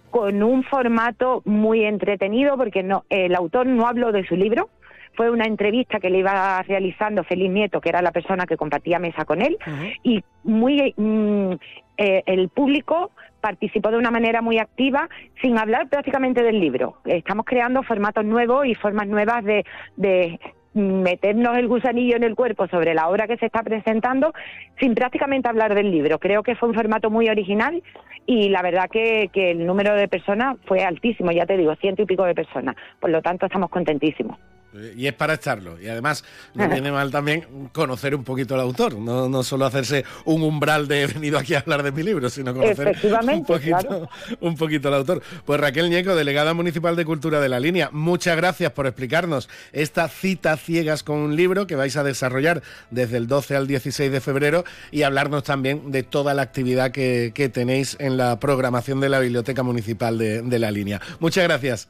[0.10, 4.69] Con un formato muy entretenido porque no el autor no habló de su libro,
[5.15, 8.99] fue una entrevista que le iba realizando Feliz Nieto, que era la persona que compartía
[8.99, 9.58] mesa con él,
[10.01, 11.53] y muy mm,
[11.97, 13.12] eh, el público
[13.43, 15.10] participó de una manera muy activa
[15.41, 16.95] sin hablar prácticamente del libro.
[17.03, 19.65] Estamos creando formatos nuevos y formas nuevas de,
[19.97, 20.39] de
[20.73, 24.34] meternos el gusanillo en el cuerpo sobre la obra que se está presentando
[24.79, 26.19] sin prácticamente hablar del libro.
[26.19, 27.84] Creo que fue un formato muy original
[28.25, 32.01] y la verdad que, que el número de personas fue altísimo, ya te digo, ciento
[32.01, 32.77] y pico de personas.
[33.01, 34.38] Por lo tanto, estamos contentísimos.
[34.75, 35.79] Eh, y es para echarlo.
[35.79, 40.03] Y además no viene mal también conocer un poquito al autor, no, no solo hacerse
[40.25, 42.95] un umbral de he venido aquí a hablar de mi libro, sino conocer
[43.31, 44.09] un poquito,
[44.39, 45.21] un poquito al autor.
[45.45, 50.07] Pues Raquel Ñeco, delegada municipal de Cultura de la Línea, muchas gracias por explicarnos esta
[50.07, 54.21] cita ciegas con un libro que vais a desarrollar desde el 12 al 16 de
[54.21, 59.19] febrero y hablarnos también de toda la actividad que, tenéis en la programación de la
[59.19, 61.01] Biblioteca Municipal de, de la Línea.
[61.19, 61.89] Muchas gracias.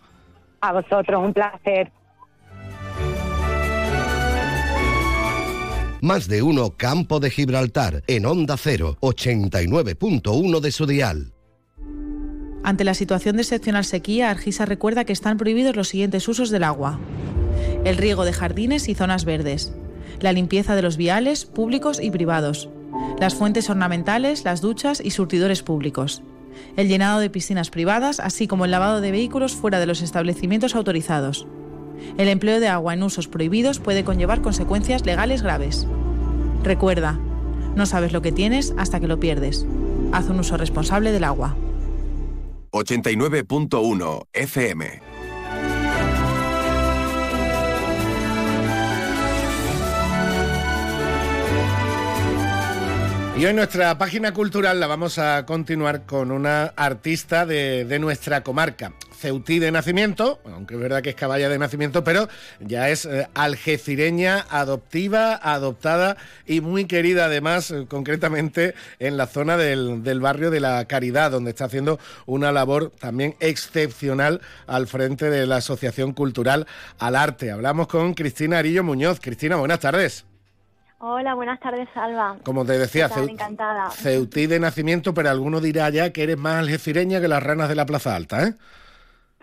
[0.62, 1.92] A vosotros, un placer.
[6.04, 11.34] Más de uno Campo de Gibraltar en Onda 0, 89.1 de su dial.
[12.62, 16.66] Ante la situación de excepcional sequía, Argisa recuerda que están prohibidos los siguientes usos del
[16.66, 17.00] agua.
[17.86, 19.72] El riego de jardines y zonas verdes.
[20.20, 22.68] La limpieza de los viales públicos y privados.
[23.18, 26.22] Las fuentes ornamentales, las duchas y surtidores públicos.
[26.76, 30.76] el llenado de piscinas privadas, así como el lavado de vehículos fuera de los establecimientos
[30.76, 31.48] autorizados.
[32.18, 35.88] El empleo de agua en usos prohibidos puede conllevar consecuencias legales graves.
[36.64, 37.20] Recuerda,
[37.76, 39.66] no sabes lo que tienes hasta que lo pierdes.
[40.12, 41.56] Haz un uso responsable del agua.
[42.72, 45.14] 89.1 FM
[53.36, 58.42] Y hoy nuestra página cultural la vamos a continuar con una artista de, de nuestra
[58.42, 58.94] comarca.
[59.24, 62.28] Ceutí de nacimiento, aunque es verdad que es caballa de nacimiento, pero
[62.60, 69.56] ya es eh, algecireña, adoptiva, adoptada y muy querida además, eh, concretamente en la zona
[69.56, 75.30] del, del, barrio de la Caridad, donde está haciendo una labor también excepcional al frente
[75.30, 76.68] de la Asociación Cultural
[77.00, 77.50] al Arte.
[77.50, 79.22] Hablamos con Cristina Arillo Muñoz.
[79.22, 80.26] Cristina, buenas tardes.
[81.00, 82.40] Hola, buenas tardes, Alba.
[82.44, 83.90] Como te decía, Ceut encantada.
[83.92, 87.76] Ceutí de nacimiento, pero alguno dirá ya que eres más algecireña que las ranas de
[87.76, 88.56] la Plaza Alta, ¿eh?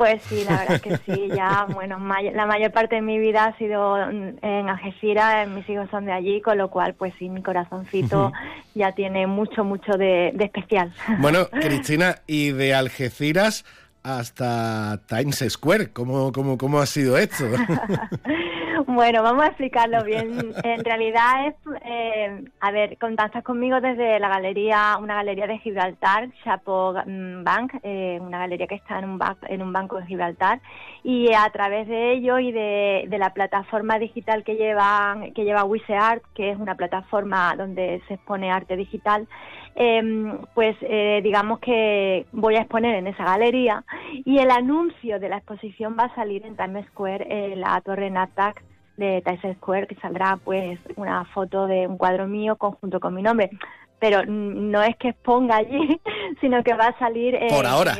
[0.01, 3.19] Pues sí, la verdad es que sí, ya, bueno, may la mayor parte de mi
[3.19, 7.29] vida ha sido en Algeciras, mis hijos son de allí, con lo cual, pues sí,
[7.29, 8.33] mi corazoncito
[8.75, 10.91] ya tiene mucho, mucho de, de especial.
[11.19, 13.67] Bueno, Cristina, y de Algeciras
[14.03, 17.45] hasta Times Square, ¿cómo, cómo, cómo ha sido esto?
[18.87, 20.53] Bueno, vamos a explicarlo bien.
[20.65, 26.29] En realidad es, eh, a ver, contactas conmigo desde la galería, una galería de Gibraltar,
[26.43, 30.61] Chapo mm, Bank, eh, una galería que está en un, en un banco de Gibraltar,
[31.03, 35.67] y a través de ello y de, la plataforma digital que lleva, que lleva
[35.99, 39.29] Art, que es una plataforma donde se expone arte digital,
[39.75, 43.85] em, pues eh, digamos que voy a exponer en esa galería
[44.25, 48.11] y el anuncio de la exposición va a salir en Times Square, en la torre
[48.11, 48.63] Nasdaq
[48.97, 53.23] de Times Square, que saldrá pues una foto de un cuadro mío conjunto con mi
[53.23, 53.51] nombre.
[53.99, 56.01] Pero no es que exponga allí,
[56.41, 57.39] sino que va a salir...
[57.51, 57.97] por ahora.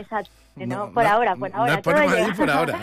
[0.57, 1.77] no, por ahora, por ahora.
[1.77, 1.83] No,
[2.37, 2.79] por ahora.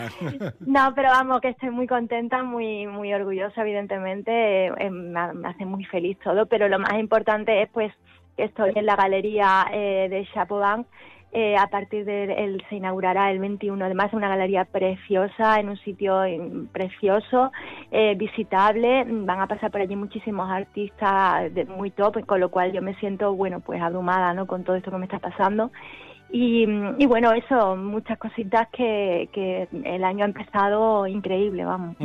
[0.60, 4.66] no, pero vamos, que estoy muy contenta, muy muy orgullosa, evidentemente.
[4.66, 7.92] Eh, me, hace muy feliz todo, pero lo más importante es pues
[8.38, 10.86] estoy en la galería eh, de Chapeau
[11.30, 13.84] eh, a partir de él se inaugurará el 21.
[13.84, 16.22] Además, una galería preciosa, en un sitio
[16.72, 17.52] precioso,
[17.90, 19.04] eh, visitable.
[19.06, 22.94] Van a pasar por allí muchísimos artistas de, muy top, con lo cual yo me
[22.94, 24.46] siento, bueno, pues abrumada, ¿no?
[24.46, 25.70] Con todo esto que me está pasando.
[26.30, 26.66] Y,
[27.06, 31.96] bueno, eso, muchas cositas que, que, el año ha empezado increíble, vamos.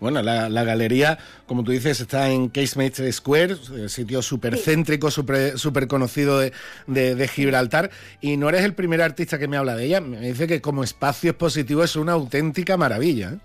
[0.00, 5.88] Bueno, la, galería, como tú dices, está en Casemate Square, eh, sitio súper céntrico, súper
[5.88, 6.52] conocido de,
[6.86, 10.46] de, Gibraltar, y no eres el primer artista que me habla de ella, me dice
[10.46, 13.30] que como espacio expositivo es una auténtica maravilla.
[13.30, 13.38] ¿eh?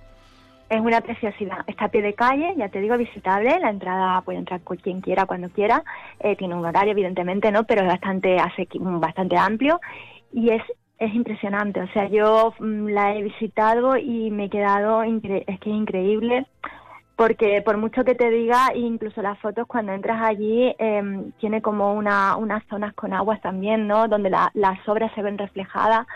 [0.70, 1.60] Es una preciosidad.
[1.66, 3.60] Está a pie de calle, ya te digo, visitable.
[3.60, 5.84] La entrada puede entrar quien quiera, cuando quiera.
[6.20, 7.64] Eh, tiene un horario, evidentemente, ¿no?
[7.64, 8.38] Pero es bastante,
[8.80, 9.80] bastante amplio
[10.32, 10.62] y es,
[10.98, 11.82] es impresionante.
[11.82, 16.48] O sea, yo mm, la he visitado y me he quedado, es que es increíble.
[17.16, 21.94] Porque por mucho que te diga, incluso las fotos cuando entras allí, eh, tiene como
[21.94, 24.08] una, unas zonas con aguas también, ¿no?
[24.08, 26.08] Donde las obras se ven reflejadas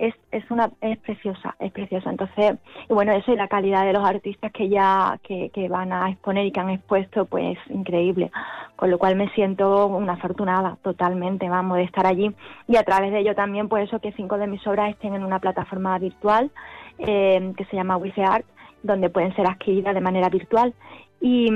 [0.00, 2.10] es, es una es preciosa, es preciosa.
[2.10, 2.56] Entonces,
[2.88, 6.08] y bueno, eso y la calidad de los artistas que ya que, que van a
[6.08, 8.30] exponer y que han expuesto, pues increíble.
[8.76, 12.34] Con lo cual me siento una afortunada totalmente, vamos, de estar allí.
[12.66, 15.22] Y a través de ello también, pues eso que cinco de mis obras estén en
[15.22, 16.50] una plataforma virtual
[16.98, 18.46] eh, que se llama Wifi Art,
[18.82, 20.72] donde pueden ser adquiridas de manera virtual.
[21.20, 21.50] Y,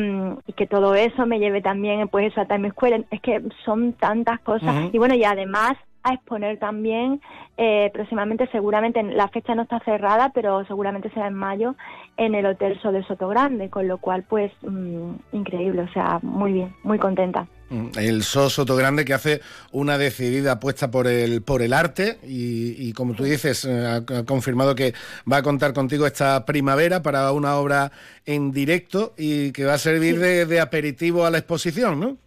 [0.55, 3.07] que todo eso me lleve también pues eso a Times Square.
[3.11, 4.93] Es que son tantas cosas.
[4.93, 5.73] Y bueno y además
[6.05, 7.21] a exponer también
[7.57, 11.75] eh, próximamente, seguramente la fecha no está cerrada, pero seguramente será en mayo
[12.17, 16.21] en el Hotel Sol de Soto Grande, con lo cual pues mm, increíble, o sea,
[16.23, 17.47] muy bien, muy contenta.
[17.71, 19.41] Mm, el SO Soto Grande que hace
[19.73, 24.75] una decidida apuesta por el por el arte y, como tú dices eh, ha, confirmado
[24.75, 24.93] que
[25.31, 27.91] va a contar contigo esta primavera para una obra
[28.27, 32.24] en directo y que va a servir de, de aperitivo a la exposición, ¿no?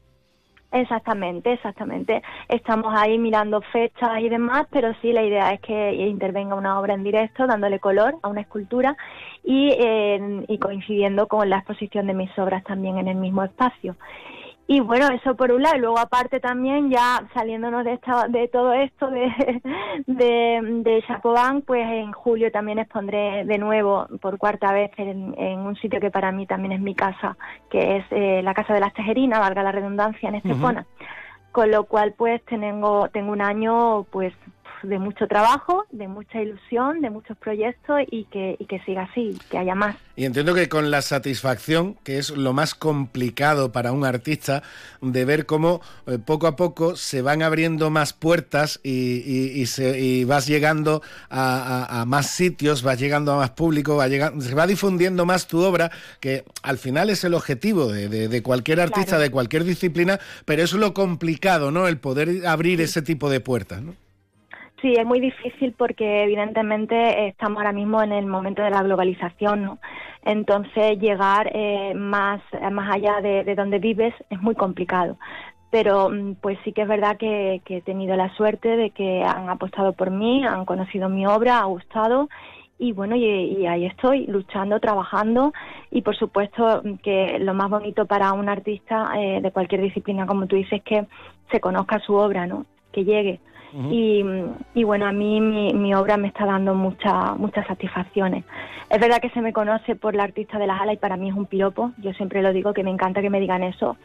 [0.71, 2.21] Exactamente, exactamente.
[2.49, 6.93] Estamos ahí mirando fechas y demás, pero sí la idea es que intervenga una obra
[6.93, 8.97] en directo, dándole color a una escultura
[9.45, 13.95] y, eh, y coincidiendo con la exposición de mis obras también en el mismo espacio.
[14.69, 15.77] Y bueno, eso por un lado.
[15.77, 19.61] Y luego aparte también, ya saliéndonos de, esta, de todo esto de,
[20.07, 21.03] de,
[21.65, 26.33] pues en julio también expondré de nuevo por cuarta vez en, un sitio que para
[26.33, 27.37] mí también es mi casa,
[27.69, 30.85] que es eh, la Casa de las Tejerinas, valga la redundancia, en Estepona.
[31.53, 34.33] Con lo cual pues tengo, tengo un año pues
[34.83, 39.37] de mucho trabajo, de mucha ilusión, de muchos proyectos y que, y que siga así,
[39.49, 39.95] que haya más.
[40.15, 44.63] Y entiendo que con la satisfacción, que es lo más complicado para un artista,
[45.01, 50.47] de ver cómo eh, poco a poco se van abriendo más puertas y, se, vas
[50.47, 55.47] llegando a, más sitios, vas llegando a más público, va llegando, se va difundiendo más
[55.47, 60.63] tu obra, que al final es el objetivo de, cualquier artista, de cualquier disciplina, pero
[60.63, 61.87] es lo complicado, ¿no?
[61.87, 63.93] El poder abrir ese tipo de puertas, ¿no?
[64.81, 69.63] Sí, es muy difícil porque evidentemente estamos ahora mismo en el momento de la globalización,
[69.63, 69.79] ¿no?
[70.23, 75.17] Entonces llegar eh, más, más allá de, donde vives es muy complicado.
[75.71, 79.49] Pero mm, pues sí que es verdad que, he tenido la suerte de que han
[79.49, 82.29] apostado por mí, han conocido mi obra, ha gustado
[82.77, 85.53] y bueno, y, ahí estoy luchando, trabajando
[85.89, 90.45] y por supuesto que lo más bonito para un artista eh, de cualquier disciplina, como
[90.45, 91.07] tú dices, es que
[91.51, 92.67] se conozca su obra, ¿no?
[92.91, 93.39] Que llegue
[93.73, 98.43] y, bueno, a mí mi, obra me está dando muchas muchas satisfacciones.
[98.89, 101.29] Es verdad que se me conoce por la artista de las alas y para mí
[101.29, 101.91] es un piropo.
[101.97, 103.97] Yo siempre lo digo, que me encanta que me digan eso.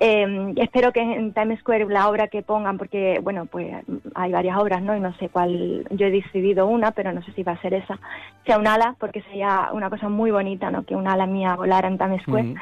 [0.00, 3.72] Eh, espero que en Times Square la obra que pongan, porque bueno, pues
[4.14, 4.96] hay varias obras, ¿no?
[4.96, 7.74] Y no sé cuál, yo he decidido una, pero no sé si va a ser
[7.74, 8.00] esa,
[8.44, 10.82] sea un ala, porque sería una cosa muy bonita, ¿no?
[10.82, 12.54] Que un ala mía volara en Times Square.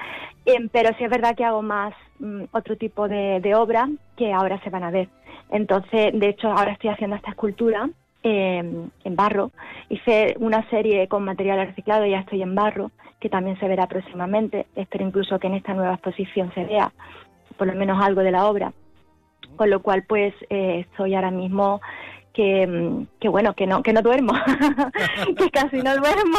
[0.45, 4.33] Eh, pero sí es verdad que hago más mm, otro tipo de, de obras que
[4.33, 5.09] ahora se van a ver.
[5.51, 7.89] Entonces, de hecho, ahora estoy haciendo esta escultura
[8.23, 8.59] eh,
[9.05, 9.51] en barro.
[9.89, 14.67] Hice una serie con material reciclado, ya estoy en barro, que también se verá próximamente.
[14.77, 16.93] Espero incluso que en esta nueva exposición se vea
[17.57, 18.73] por lo menos algo de la obra.
[19.57, 21.81] Con lo cual, pues, eh, estoy ahora mismo
[22.41, 24.33] que, que, bueno, que no, que no duermo,
[25.37, 26.39] que casi no duermo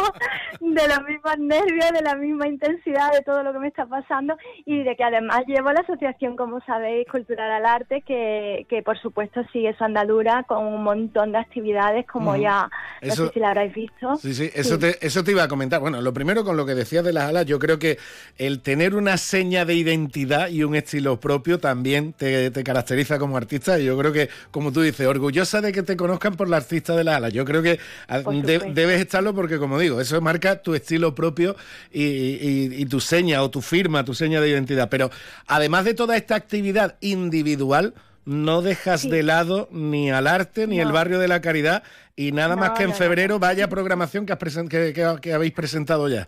[0.60, 4.36] de los mismos nervios, de la misma intensidad de todo lo que me está pasando
[4.66, 8.99] y de que además llevo la asociación, como sabéis, Cultural al Arte, que, que por
[8.99, 12.68] supuesto sigue su andadura con un montón de actividades, como ya,
[13.04, 14.16] no sé si la habréis visto.
[14.16, 15.82] Sí, sí, eso, Te, eso te iba a comentar.
[15.82, 17.99] Bueno, lo primero con lo que decías de las alas, yo creo que
[18.39, 23.38] el tener una seña de identidad y un estilo propio también te, te caracteriza como
[23.38, 26.58] artista y yo creo que, como tú dices, orgullosa de que te conozcan por la
[26.58, 27.30] artista de la ala.
[27.30, 31.56] Yo creo que ah, debes estarlo porque, como digo, eso marca tu estilo propio
[31.92, 34.89] y, tu seña o tu firma, tu seña de identidad.
[34.89, 35.12] Pero
[35.48, 37.94] además de toda esta actividad individual,
[38.26, 41.84] no dejas de lado ni al arte ni el barrio de la caridad
[42.16, 46.28] y nada más que en febrero vaya programación que, has que habéis presentado ya.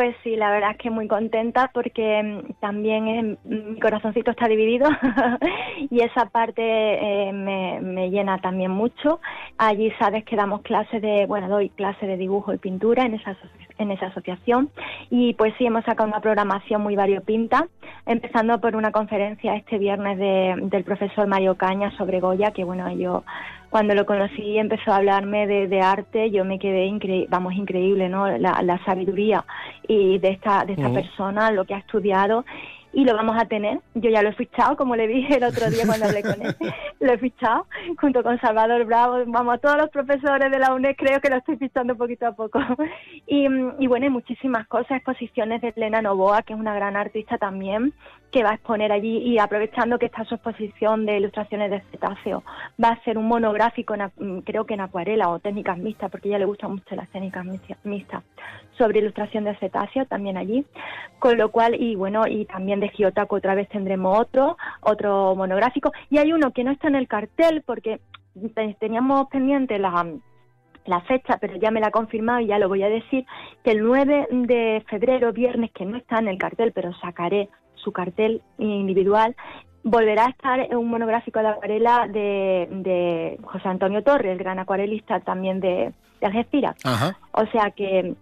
[0.00, 4.88] Pues sí, la verdad es que muy contenta porque mm, también mi corazoncito está dividido
[5.90, 9.20] y esa parte eh, me, llena también mucho.
[9.58, 13.36] Allí sabes que damos clases de, bueno, doy clases de dibujo y pintura en esa,
[13.80, 14.70] en esa asociación.
[15.10, 17.66] Y pues sí, hemos sacado una programación muy variopinta,
[18.06, 23.24] empezando por una conferencia este viernes del profesor Mario Caña sobre Goya, que bueno, yo
[23.70, 28.26] cuando lo conocí empezó a hablarme de, arte, yo me quedé incre vamos, increíble, ¿no?
[28.38, 29.44] La, sabiduría
[29.86, 32.44] y de esta, de esta persona, lo que ha estudiado
[32.92, 33.80] y lo vamos a tener.
[33.94, 36.56] Yo ya lo he fichado, como le dije el otro día cuando hablé con él.
[37.00, 37.66] lo he fichado
[38.00, 39.22] junto con Salvador Bravo.
[39.26, 42.32] Vamos, a todos los profesores de la UNED creo que lo estoy fichando poquito a
[42.32, 42.60] poco.
[43.26, 43.46] y,
[43.78, 47.94] y bueno, hay muchísimas cosas, exposiciones de Elena Novoa, que es una gran artista también,
[48.30, 52.44] que va a exponer allí y aprovechando que está su exposición de ilustraciones de cetáceo,
[52.82, 53.94] va a ser un monográfico,
[54.44, 57.44] creo que en acuarela o técnicas mixtas, porque a ella le gustan mucho las técnicas
[57.84, 58.22] mixtas,
[58.78, 60.64] sobre ilustración de cetáceo también allí.
[61.18, 65.92] Con lo cual, y bueno, y también de Giotaco otra vez tendremos otro, otro monográfico.
[66.08, 68.00] Y hay uno que no está en el cartel porque
[68.78, 70.06] teníamos pendiente la,
[70.86, 73.26] la fecha, pero ya me la ha confirmado y ya lo voy a decir,
[73.64, 77.48] que el 9 de febrero, viernes, que no está en el cartel, pero sacaré
[77.82, 79.34] su cartel individual,
[79.82, 84.58] volverá a estar en un monográfico de acuarela de, de José Antonio Torres, el gran
[84.58, 86.76] acuarelista también de, de Algeciras.
[87.32, 88.14] O sea que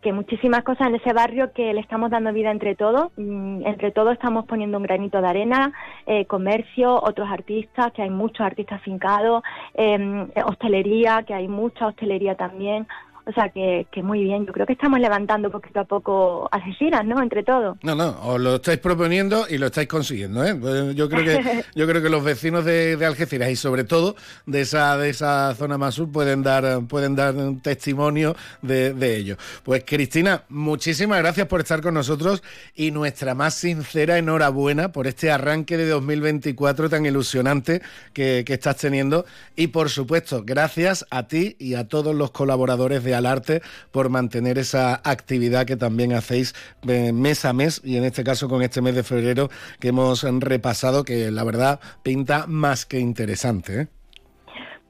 [0.00, 3.12] que muchísimas cosas en ese barrio que le estamos dando vida entre todos.
[3.16, 5.72] Mm, entre todos estamos poniendo un granito de arena,
[6.06, 9.42] eh, comercio, otros artistas, que hay muchos artistas fincados,
[9.74, 12.86] em, hostelería, que hay mucha hostelería también.
[13.26, 17.04] O sea que, que, muy bien, yo creo que estamos levantando poquito a poco Algeciras,
[17.04, 17.22] ¿no?
[17.22, 17.76] Entre todos.
[17.82, 20.54] No, no, os lo estáis proponiendo y lo estáis consiguiendo, ¿eh?
[20.54, 24.16] Pues yo creo que yo creo que los vecinos de, de, Algeciras y sobre todo
[24.46, 29.16] de esa de esa zona más sur pueden dar pueden dar un testimonio de, de
[29.16, 29.36] ello.
[29.64, 32.42] Pues Cristina, muchísimas gracias por estar con nosotros
[32.74, 38.76] y nuestra más sincera enhorabuena por este arranque de 2024 tan ilusionante que, que estás
[38.76, 39.24] teniendo
[39.56, 44.08] y por supuesto gracias a ti y a todos los colaboradores de al arte por
[44.08, 46.54] mantener esa actividad que también hacéis
[46.88, 50.22] eh, mes a mes y en este caso con este mes de febrero que hemos
[50.22, 53.82] repasado que la verdad pinta más que interesante.
[53.82, 53.99] ¿eh?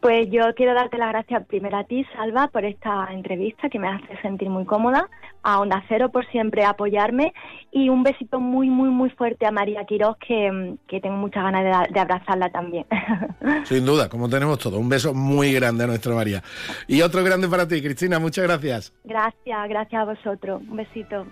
[0.01, 3.89] Pues yo quiero darte las gracias primero a ti, Salva, por esta entrevista que me
[3.89, 5.11] hace sentir muy cómoda,
[5.43, 7.35] a Onda Cero por siempre apoyarme
[7.71, 11.65] y un besito muy, muy, muy fuerte a María Quiroz, que, que tengo muchas ganas
[11.65, 12.87] de, de, abrazarla también.
[13.65, 14.79] Sin duda, como tenemos todo.
[14.79, 16.43] Un beso muy grande a nuestra María.
[16.87, 18.95] Y otro grande para ti, Cristina, muchas gracias.
[19.05, 20.63] Gracias, gracias a vosotros.
[20.67, 21.27] Un besito.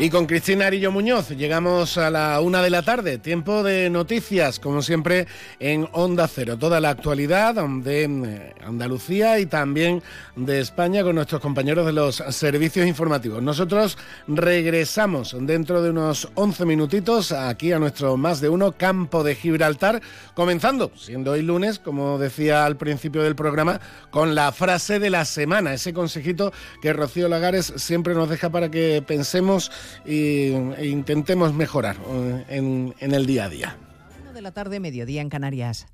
[0.00, 4.58] Y con Cristina Arillo Muñoz llegamos a la una de la tarde, tiempo de noticias,
[4.58, 5.26] como siempre
[5.58, 6.56] en Onda Cero.
[6.56, 10.02] Toda la actualidad de eh, Andalucía y también
[10.36, 13.42] de España con nuestros compañeros de los servicios informativos.
[13.42, 19.34] Nosotros regresamos dentro de unos 11 minutitos aquí a nuestro más de uno campo de
[19.34, 20.00] Gibraltar,
[20.32, 25.26] comenzando, siendo hoy lunes, como decía al principio del programa, con la frase de la
[25.26, 29.70] semana, ese consejito que Rocío Lagares siempre nos deja para que pensemos
[30.04, 33.76] y, e intentemos mejorar eh, en, en el día a día.
[34.22, 35.86] Una de la tarde, mediodía en Canarias.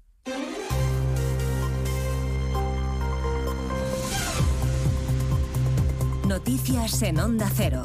[6.26, 7.84] Noticias en Onda Cero.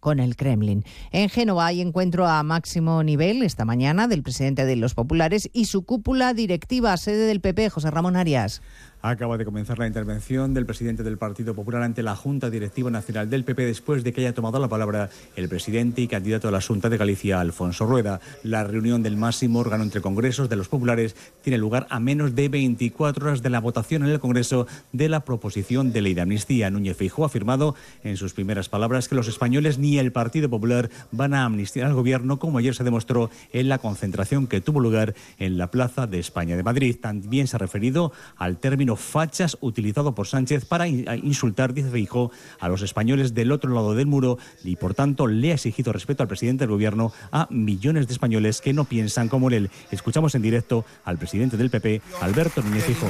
[0.01, 0.83] con el Kremlin.
[1.11, 5.65] En Génova hay encuentro a máximo nivel esta mañana del presidente de los populares y
[5.65, 8.61] su cúpula directiva, sede del PP, José Ramón Arias.
[9.03, 13.31] Acaba de comenzar la intervención del presidente del Partido Popular ante la Junta Directiva Nacional
[13.31, 16.61] del PP después de que haya tomado la palabra el presidente y candidato a la
[16.61, 18.19] Junta de Galicia, Alfonso Rueda.
[18.43, 22.47] La reunión del máximo órgano entre congresos de los populares tiene lugar a menos de
[22.47, 26.69] 24 horas de la votación en el Congreso de la proposición de ley de amnistía.
[26.69, 27.73] Núñez Feijóo ha afirmado
[28.03, 31.95] en sus primeras palabras que los españoles ni el Partido Popular van a amnistiar al
[31.95, 36.19] gobierno, como ayer se demostró en la concentración que tuvo lugar en la Plaza de
[36.19, 36.97] España de Madrid.
[37.01, 42.67] También se ha referido al término fachas utilizado por Sánchez para insultar, dice Feijó, a
[42.69, 46.27] los españoles del otro lado del muro y por tanto le ha exigido respeto al
[46.27, 49.69] presidente del gobierno a millones de españoles que no piensan como él.
[49.91, 53.09] Escuchamos en directo al presidente del PP, Alberto Núñez Feijóo.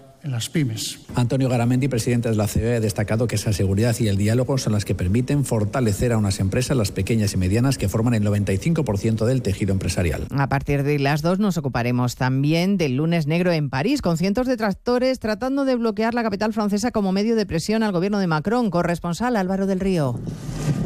[0.23, 0.99] en las pymes.
[1.15, 4.73] Antonio Garamendi, presidente de la COE, ha destacado que esa seguridad y el diálogo son
[4.73, 9.25] las que permiten fortalecer a unas empresas, las pequeñas y medianas, que forman el 95%
[9.25, 10.27] del tejido empresarial.
[10.31, 14.47] A partir de las dos nos ocuparemos también del lunes negro en París, con cientos
[14.47, 18.27] de tractores tratando de bloquear la capital francesa como medio de presión al gobierno de
[18.27, 18.69] Macron.
[18.69, 20.19] Corresponsal Álvaro del Río.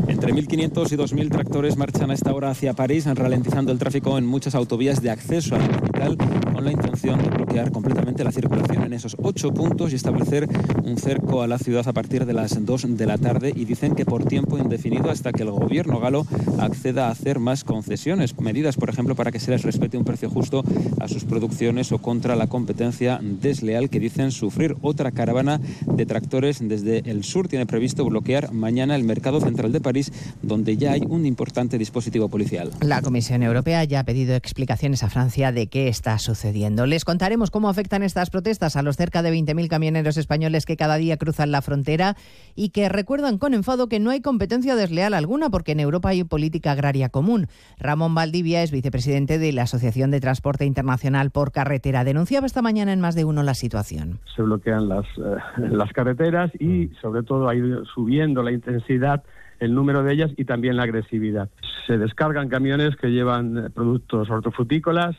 [0.07, 4.25] Entre 1.500 y 2.000 tractores marchan a esta hora hacia París, ralentizando el tráfico en
[4.25, 8.83] muchas autovías de acceso a la capital, con la intención de bloquear completamente la circulación
[8.83, 10.47] en esos ocho puntos y establecer
[10.83, 13.53] un cerco a la ciudad a partir de las 2 de la tarde.
[13.55, 16.25] Y dicen que por tiempo indefinido hasta que el gobierno galo
[16.59, 20.29] acceda a hacer más concesiones, medidas, por ejemplo, para que se les respete un precio
[20.29, 20.63] justo
[20.99, 24.75] a sus producciones o contra la competencia desleal que dicen sufrir.
[24.81, 29.81] Otra caravana de tractores desde el sur tiene previsto bloquear mañana el mercado central de
[29.85, 30.11] París,
[30.41, 32.71] donde ya hay un importante dispositivo policial.
[32.81, 36.87] La Comisión Europea ya ha pedido explicaciones a Francia de qué está sucediendo.
[36.87, 40.95] Les contaremos cómo afectan estas protestas a los cerca de 20.000 camioneros españoles que cada
[40.97, 42.15] día cruzan la frontera
[42.55, 46.23] y que recuerdan con enfado que no hay competencia desleal alguna porque en Europa hay
[46.23, 47.47] política agraria común.
[47.79, 52.03] Ramón Valdivia es vicepresidente de la Asociación de Transporte Internacional por Carretera.
[52.03, 54.19] Denunciaba esta mañana en más de uno la situación.
[54.35, 55.37] Se bloquean las, eh,
[55.69, 59.23] las carreteras y sobre todo ha ido subiendo la intensidad
[59.59, 61.49] el número de ellas y también la agresividad.
[61.87, 65.15] Se descargan camiones que llevan eh, productos hortofrutícolas,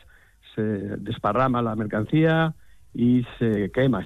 [0.55, 2.53] se desparrama la mercancía
[2.93, 4.05] y se quema.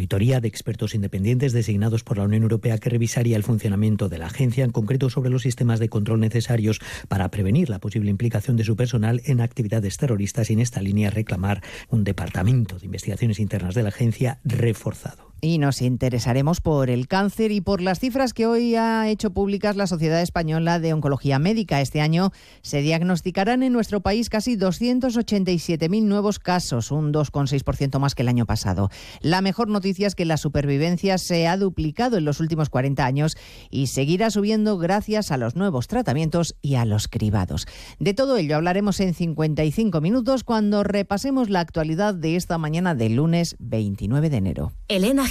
[0.41, 4.65] de expertos independientes designados por la Unión Europea que revisaría el funcionamiento de la agencia,
[4.65, 8.75] en concreto sobre los sistemas de control necesarios para prevenir la posible implicación de su
[8.75, 13.83] personal en actividades terroristas y en esta línea reclamar un departamento de investigaciones internas de
[13.83, 15.30] la agencia reforzado.
[15.43, 19.75] Y nos interesaremos por el cáncer y por las cifras que hoy ha hecho públicas
[19.75, 21.81] la Sociedad Española de Oncología Médica.
[21.81, 22.31] Este año
[22.61, 28.45] se diagnosticarán en nuestro país casi 287.000 nuevos casos, un 2,6% más que el año
[28.45, 28.91] pasado.
[29.19, 33.35] La mejor noticia es que la supervivencia se ha duplicado en los últimos 40 años
[33.71, 37.65] y seguirá subiendo gracias a los nuevos tratamientos y a los cribados.
[37.97, 43.15] De todo ello hablaremos en 55 minutos cuando repasemos la actualidad de esta mañana del
[43.15, 44.71] lunes 29 de enero.
[44.87, 45.30] Elena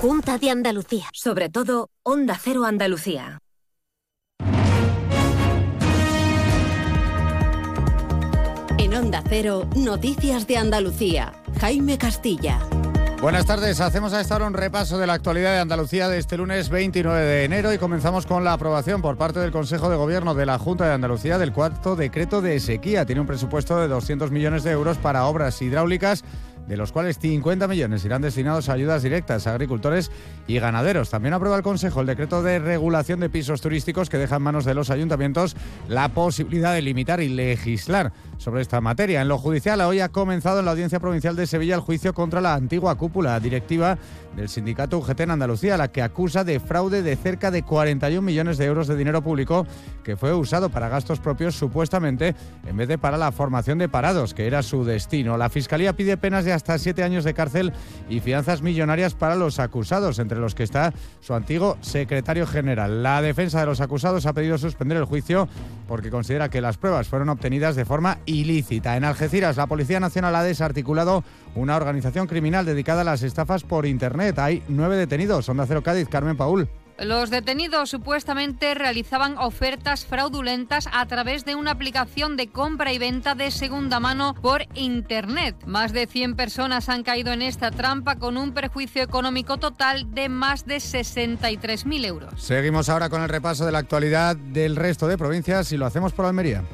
[0.00, 1.06] Junta de Andalucía.
[1.12, 3.40] Sobre todo, Onda Cero Andalucía.
[8.78, 11.32] En Onda Cero, Noticias de Andalucía.
[11.60, 12.60] Jaime Castilla.
[13.20, 16.36] Buenas tardes, hacemos a esta hora un repaso de la actualidad de Andalucía de este
[16.36, 20.36] lunes 29 de enero y comenzamos con la aprobación por parte del Consejo de Gobierno
[20.36, 23.04] de la Junta de Andalucía del cuarto decreto de sequía.
[23.04, 26.22] Tiene un presupuesto de 200 millones de euros para obras hidráulicas
[26.68, 30.10] de los cuales 50 millones irán destinados a ayudas directas a agricultores
[30.46, 31.10] y ganaderos.
[31.10, 34.64] También aprueba el Consejo el decreto de regulación de pisos turísticos que deja en manos
[34.64, 35.56] de los ayuntamientos
[35.88, 39.20] la posibilidad de limitar y legislar sobre esta materia.
[39.20, 42.40] En lo judicial, hoy ha comenzado en la Audiencia Provincial de Sevilla el juicio contra
[42.40, 43.98] la antigua cúpula directiva
[44.34, 48.56] del sindicato UGT en Andalucía, la que acusa de fraude de cerca de 41 millones
[48.56, 49.66] de euros de dinero público
[50.04, 52.34] que fue usado para gastos propios supuestamente
[52.66, 55.36] en vez de para la formación de parados, que era su destino.
[55.36, 57.72] La Fiscalía pide penas de hasta siete años de cárcel
[58.08, 63.02] y fianzas millonarias para los acusados, entre los que está su antiguo secretario general.
[63.02, 65.48] La defensa de los acusados ha pedido suspender el juicio
[65.88, 68.96] porque considera que las pruebas fueron obtenidas de forma ilícita.
[68.96, 71.24] En Algeciras, la Policía Nacional ha desarticulado
[71.54, 74.38] una organización criminal dedicada a las estafas por Internet.
[74.38, 75.48] Hay nueve detenidos.
[75.48, 76.68] Onda Cero Cádiz, Carmen Paul.
[76.98, 83.36] Los detenidos supuestamente realizaban ofertas fraudulentas a través de una aplicación de compra y venta
[83.36, 85.54] de segunda mano por Internet.
[85.64, 90.28] Más de 100 personas han caído en esta trampa con un perjuicio económico total de
[90.28, 92.42] más de 63.000 euros.
[92.42, 96.12] Seguimos ahora con el repaso de la actualidad del resto de provincias y lo hacemos
[96.12, 96.64] por Almería.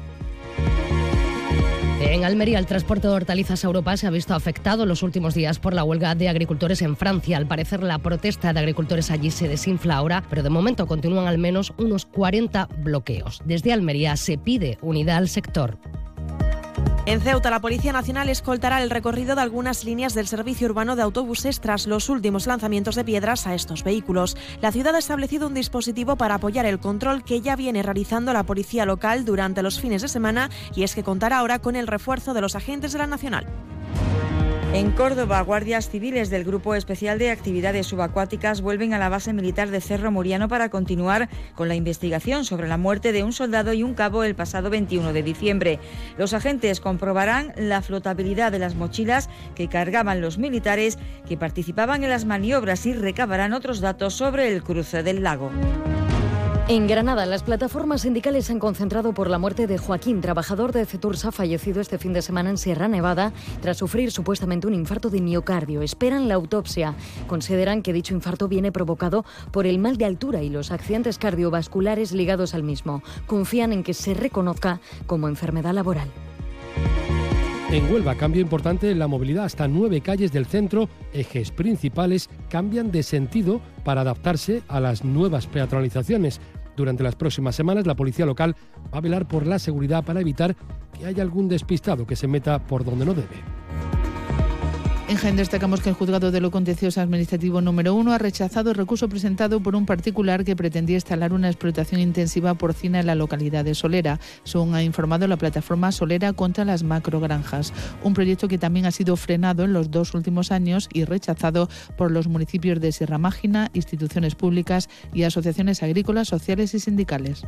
[2.07, 5.57] En Almería, el transporte de hortalizas a Europa se ha visto afectado los últimos días
[5.57, 7.35] por la huelga de agricultores en Francia.
[7.35, 11.39] Al parecer, la protesta de agricultores allí se desinfla ahora, pero de momento continúan al
[11.39, 13.41] menos unos 40 bloqueos.
[13.43, 15.79] Desde Almería se pide unidad al sector.
[17.07, 21.03] En Ceuta, la Policía Nacional escoltará el recorrido de algunas líneas del servicio urbano de
[21.03, 24.35] autobuses tras los últimos lanzamientos de piedras a estos vehículos.
[24.59, 28.41] La ciudad ha establecido un dispositivo para apoyar el control que ya viene realizando la
[28.41, 32.33] policía local durante los fines de semana y es que contará ahora con el refuerzo
[32.33, 33.45] de los agentes de la Nacional.
[34.75, 39.69] En Córdoba, guardias civiles del Grupo Especial de Actividades Subacuáticas vuelven a la base militar
[39.69, 43.83] de Cerro Muriano para continuar con la investigación sobre la muerte de un soldado y
[43.83, 45.79] un cabo el pasado 21 de diciembre.
[46.17, 52.09] Los agentes comprobarán la flotabilidad de las mochilas que cargaban los militares que participaban en
[52.09, 55.51] las maniobras y recabarán otros datos sobre el cruce del lago.
[56.67, 60.87] En Granada, las plataformas sindicales se han concentrado por la muerte de Joaquín, trabajador de
[60.87, 65.21] Cetursa, fallecido este fin de semana en Sierra Nevada tras sufrir supuestamente un infarto de
[65.21, 65.83] miocardio.
[65.83, 66.95] Esperan la autopsia.
[67.27, 72.13] Consideran que dicho infarto viene provocado por el mal de altura y los accidentes cardiovasculares
[72.13, 73.03] ligados al mismo.
[73.27, 76.09] Confían en que se reconozca como enfermedad laboral.
[77.75, 79.43] En Huelva, cambio importante en la movilidad.
[79.43, 85.45] Hasta nueve calles del centro, ejes principales, cambian de sentido para adaptarse a las nuevas
[85.47, 86.39] peatonalizaciones.
[86.77, 88.55] Durante las próximas semanas, la policía local
[88.93, 90.55] va a velar por la seguridad para evitar
[90.97, 93.43] que haya algún despistado que se meta por donde no debe.
[95.07, 98.75] En Jaén destacamos que el juzgado de lo contencioso administrativo número uno ha rechazado el
[98.75, 103.63] recurso presentado por un particular que pretendía instalar una explotación intensiva porcina en la localidad
[103.63, 108.87] de Solera, según ha informado la plataforma Solera contra las macrogranjas, un proyecto que también
[108.87, 113.19] ha sido frenado en los dos últimos años y rechazado por los municipios de Sierra
[113.19, 117.43] Mágina, instituciones públicas y asociaciones agrícolas, sociales y sindicales.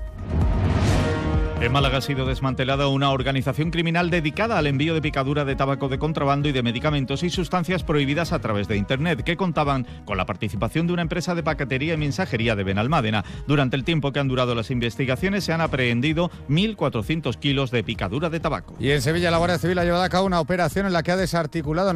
[1.59, 5.89] En Málaga ha sido desmantelada una organización criminal dedicada al envío de picadura de tabaco
[5.89, 10.17] de contrabando y de medicamentos y sustancias prohibidas a través de Internet, que contaban con
[10.17, 13.25] la participación de una empresa de paquetería y mensajería de Benalmádena.
[13.47, 18.29] Durante el tiempo que han durado las investigaciones se han aprehendido 1.400 kilos de picadura
[18.29, 18.75] de tabaco.
[18.79, 21.11] Y en Sevilla la Guardia Civil ha llevado a cabo una operación en la que
[21.11, 21.91] ha desarticulado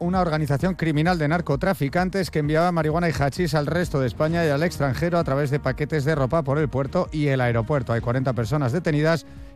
[0.00, 4.48] una organización criminal de narcotraficantes que enviaba marihuana y hachís al resto de España y
[4.48, 7.92] al extranjero a través de paquetes de ropa por el puerto y el aeropuerto.
[7.92, 9.03] Hay 40 personas detenidas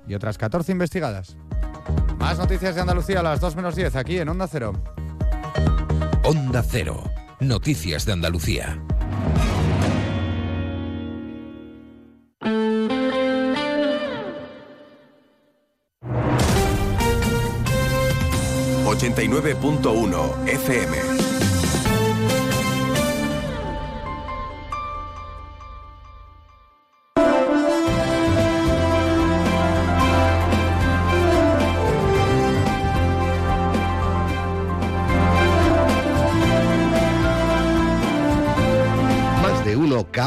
[0.06, 1.36] y otras 14 investigadas.
[2.18, 4.72] Más noticias de Andalucía a las 2 menos 10 aquí en Onda Cero.
[6.24, 7.02] Onda Cero.
[7.40, 8.78] Noticias de Andalucía.
[18.98, 21.47] ...89.1 FM.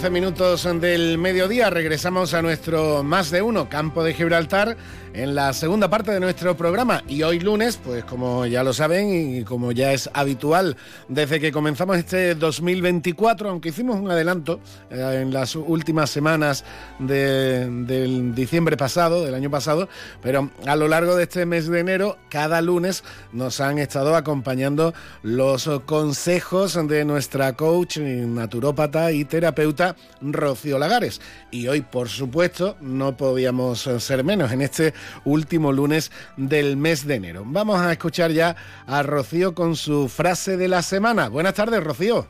[0.00, 4.78] Una y once minutos del mediodía, regresamos a nuestro más de uno Campo de Gibraltar
[5.12, 7.02] en la segunda parte de nuestro programa.
[7.08, 10.76] Y hoy lunes, pues como ya lo saben y como ya es habitual
[11.08, 16.64] desde que comenzamos este 2024, aunque hicimos un adelanto eh, en las últimas semanas
[16.98, 19.88] del diciembre pasado, del año pasado,
[20.22, 24.94] pero a lo largo de este mes de enero, cada lunes nos han estado acompañando
[25.22, 29.89] los consejos de nuestra coach, naturópata y terapeuta
[30.20, 31.20] Rocío Lagares.
[31.50, 37.14] Y hoy, por supuesto, no podíamos ser menos en este último lunes del mes de
[37.14, 37.42] enero.
[37.46, 41.28] Vamos a escuchar ya a Rocío con su frase de la semana.
[41.28, 42.28] Buenas tardes, Rocío.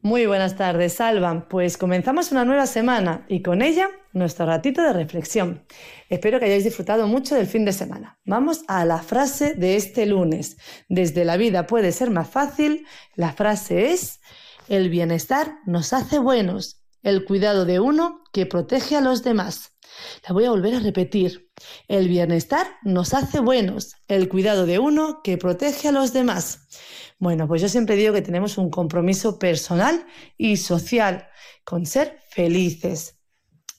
[0.00, 1.48] Muy buenas tardes, Salvan.
[1.48, 5.64] Pues comenzamos una nueva semana y con ella nuestro ratito de reflexión.
[6.08, 8.16] Espero que hayáis disfrutado mucho del fin de semana.
[8.24, 10.56] Vamos a la frase de este lunes.
[10.88, 12.86] Desde la vida puede ser más fácil.
[13.16, 14.17] La frase es,
[14.68, 19.72] el bienestar nos hace buenos, el cuidado de uno que protege a los demás.
[20.26, 21.50] La voy a volver a repetir.
[21.88, 26.68] El bienestar nos hace buenos, el cuidado de uno que protege a los demás.
[27.18, 30.06] Bueno, pues yo siempre digo que tenemos un compromiso personal
[30.36, 31.28] y social
[31.64, 33.18] con ser felices.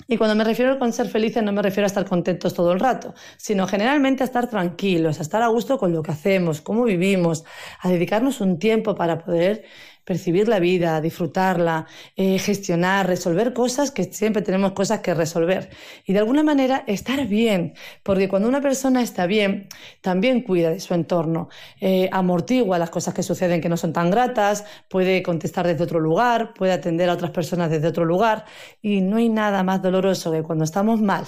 [0.07, 2.79] Y cuando me refiero con ser felices no me refiero a estar contentos todo el
[2.79, 6.83] rato, sino generalmente a estar tranquilos, a estar a gusto con lo que hacemos, cómo
[6.83, 7.43] vivimos,
[7.79, 9.65] a dedicarnos un tiempo para poder
[10.09, 11.85] percibir la vida, disfrutarla,
[12.15, 15.69] eh, gestionar, resolver cosas que siempre tenemos cosas que resolver.
[16.03, 19.67] Y de alguna manera estar bien, porque cuando una persona está bien,
[20.01, 21.49] también cuida de su entorno,
[21.79, 25.99] eh, amortigua las cosas que suceden que no son tan gratas, puede contestar desde otro
[25.99, 28.45] lugar, puede atender a otras personas desde otro lugar.
[28.81, 31.25] Y no hay nada más doloroso que cuando estamos mal,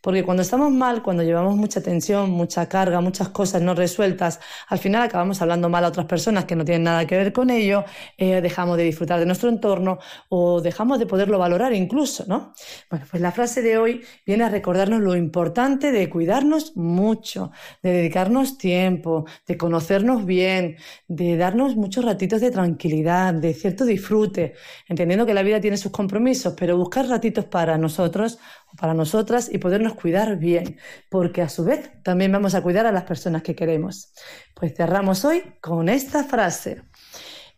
[0.00, 4.78] porque cuando estamos mal, cuando llevamos mucha tensión, mucha carga, muchas cosas no resueltas, al
[4.78, 7.84] final acabamos hablando mal a otras personas que no tienen nada que ver con ello,
[8.22, 9.98] eh, dejamos de disfrutar de nuestro entorno
[10.28, 12.52] o dejamos de poderlo valorar incluso, ¿no?
[12.88, 17.50] Bueno, pues la frase de hoy viene a recordarnos lo importante de cuidarnos mucho,
[17.82, 20.76] de dedicarnos tiempo, de conocernos bien,
[21.08, 24.54] de darnos muchos ratitos de tranquilidad, de cierto disfrute,
[24.86, 28.38] entendiendo que la vida tiene sus compromisos, pero buscar ratitos para nosotros
[28.76, 30.78] para nosotras y podernos cuidar bien,
[31.10, 34.12] porque a su vez también vamos a cuidar a las personas que queremos.
[34.54, 36.82] Pues cerramos hoy con esta frase.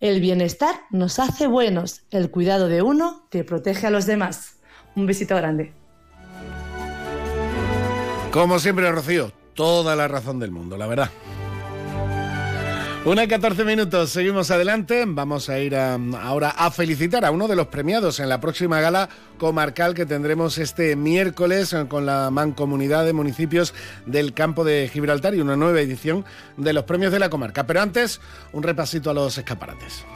[0.01, 4.57] El bienestar nos hace buenos, el cuidado de uno que protege a los demás.
[4.97, 5.72] Un besito grande.
[8.30, 11.11] Como siempre, Rocío, toda la razón del mundo, la verdad.
[13.07, 15.05] Una y 14 minutos, seguimos adelante.
[15.07, 19.11] Vamos a ir ahora a felicitar a uno de los premiados en la próxima gala
[19.36, 23.74] comarcal que tendremos este miércoles con la mancomunidad de municipios
[24.07, 26.24] del campo de Gibraltar y una nueva edición
[26.57, 27.66] de los premios de la comarca.
[27.66, 28.22] Pero antes,
[28.55, 30.07] un repasito a los escaparates.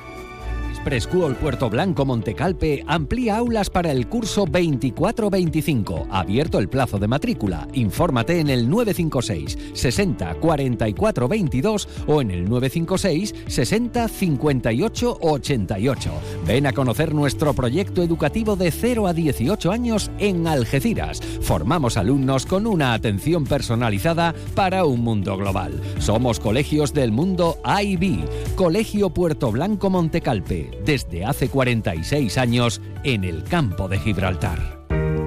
[0.89, 6.07] Preschool Puerto Blanco Montecalpe amplía aulas para el curso 24-25.
[6.11, 7.69] Abierto el plazo de matrícula.
[7.75, 16.11] Infórmate en el 956 60 44 22 o en el 956 60 58 88.
[16.47, 21.21] Ven a conocer nuestro proyecto educativo de 0 a 18 años en Algeciras.
[21.43, 25.83] Formamos alumnos con una atención personalizada para un mundo global.
[25.99, 28.25] Somos colegios del mundo IB.
[28.57, 34.79] Colegio Puerto Blanco Montecalpe desde hace 46 años en el campo de Gibraltar.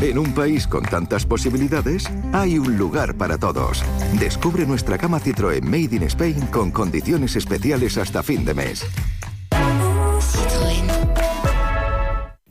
[0.00, 3.82] En un país con tantas posibilidades, hay un lugar para todos.
[4.18, 8.84] Descubre nuestra cama Citroën Made in Spain con condiciones especiales hasta fin de mes.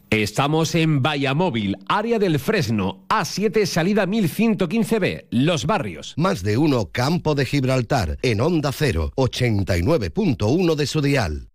[0.09, 6.13] Estamos en Vallamóvil, área del Fresno, A7, salida 1115B, Los Barrios.
[6.17, 11.49] Más de uno Campo de Gibraltar, en Onda 0, 89.1 de su dial.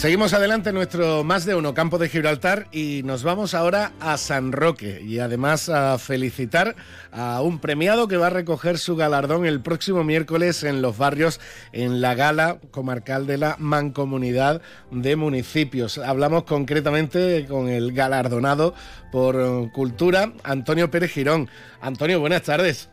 [0.00, 4.16] Seguimos adelante en nuestro más de uno campo de Gibraltar y nos vamos ahora a
[4.16, 6.74] San Roque y además a felicitar
[7.12, 11.38] a un premiado que va a recoger su galardón el próximo miércoles en los barrios
[11.72, 15.98] en la gala comarcal de la Mancomunidad de Municipios.
[15.98, 18.72] Hablamos concretamente con el galardonado
[19.12, 21.50] por cultura, Antonio Pérez Girón.
[21.82, 22.88] Antonio, buenas tardes.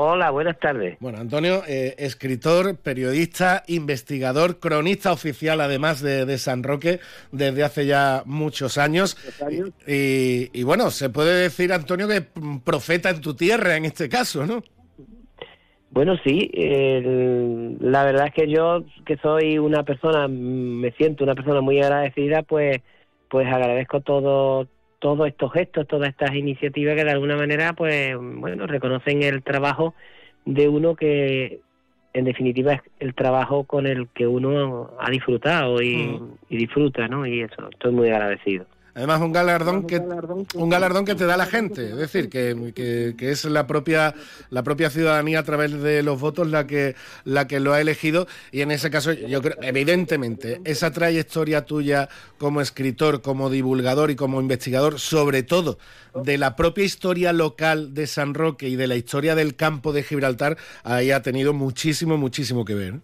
[0.00, 0.96] Hola, buenas tardes.
[1.00, 7.00] Bueno, Antonio, eh, escritor, periodista, investigador, cronista oficial además de, San Roque
[7.32, 9.16] desde hace ya muchos años.
[9.88, 12.22] Y, bueno, se puede decir, Antonio, que
[12.64, 14.62] profeta en tu tierra en este caso, ¿no?
[15.90, 16.48] Bueno, sí,
[17.80, 22.42] la verdad es que yo, que soy una persona, me siento una persona muy agradecida,
[22.42, 22.82] pues,
[23.28, 24.68] pues agradezco todo,
[24.98, 29.94] todos estos gestos, todas estas iniciativas que de alguna manera, pues, bueno, reconocen el trabajo
[30.44, 31.60] de uno que,
[32.12, 36.38] en definitiva, es el trabajo con el que uno ha disfrutado y, mm.
[36.50, 37.26] y disfruta, ¿no?
[37.26, 38.66] Y eso, estoy muy agradecido.
[38.98, 40.02] Además, un galardón que
[40.56, 44.12] un galardón que te da la gente, es decir, que, que, es la propia
[44.50, 48.26] la propia ciudadanía a través de los votos la que la que lo ha elegido.
[48.50, 54.16] Y en ese caso yo creo evidentemente esa trayectoria tuya como escritor, como divulgador y
[54.16, 55.78] como investigador, sobre todo
[56.24, 60.02] de la propia historia local de San Roque y de la historia del campo de
[60.02, 62.94] Gibraltar, ahí ha tenido muchísimo muchísimo que ver.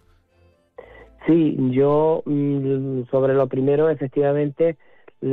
[1.25, 4.75] Sí, yo mm, sobre lo primero efectivamente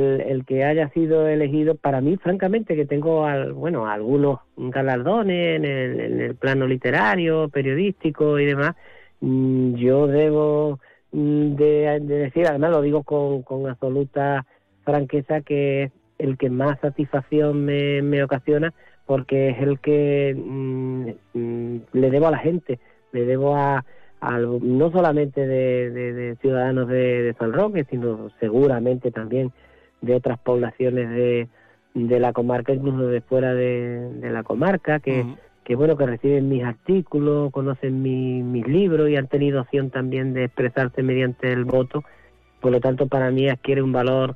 [0.01, 5.65] el, que haya sido elegido, para mí, francamente, que tengo, al, bueno, algunos galardones en
[5.65, 8.75] el, plano literario, periodístico y demás,
[9.21, 10.79] mm, yo debo
[11.11, 14.45] mm, de, decir, además lo digo con, con absoluta
[14.83, 18.73] franqueza, que es el que más satisfacción me, me ocasiona,
[19.05, 22.79] porque es el que mm, le debo a la gente,
[23.11, 23.83] le debo a,
[24.61, 29.51] no solamente de, ciudadanos de, San Roque, sino seguramente también
[30.03, 31.47] de otras poblaciones de,
[31.93, 35.25] de la comarca, incluso de fuera de, la comarca, que,
[35.63, 40.45] que bueno, que reciben mis artículos, conocen mis libros y han tenido opción también de
[40.45, 42.03] expresarse mediante el voto.
[42.59, 44.35] Por lo tanto, para mí adquiere un valor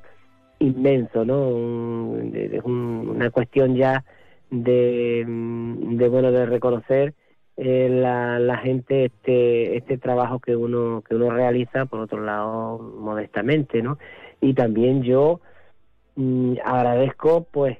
[0.59, 2.17] inmenso, ¿no?
[2.33, 4.03] Es una cuestión ya
[4.49, 7.13] de, de bueno, de reconocer
[7.57, 12.77] eh, la, la gente este este trabajo que uno que uno realiza por otro lado
[12.77, 13.97] modestamente no
[14.39, 15.41] y también yo
[16.17, 17.77] Mm, agradezco pues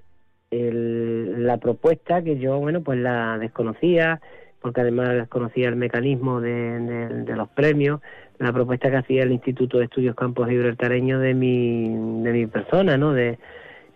[0.51, 4.21] la propuesta que yo bueno pues la desconocía
[4.61, 7.99] porque además desconocía el mecanismo de, los premios
[8.38, 11.89] la propuesta que hacía el Instituto de Estudios Campos Gibraltareños de mi
[12.23, 13.39] de mi persona no de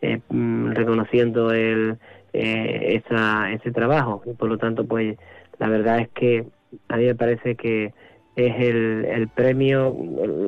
[0.02, 1.98] eh, mm, reconociendo el
[2.34, 4.24] eh, esa, ese trabajo.
[4.26, 5.18] Y por lo tanto pues
[5.60, 6.48] la verdad es que
[6.90, 7.94] a mí me parece que
[8.36, 9.96] es el, el premio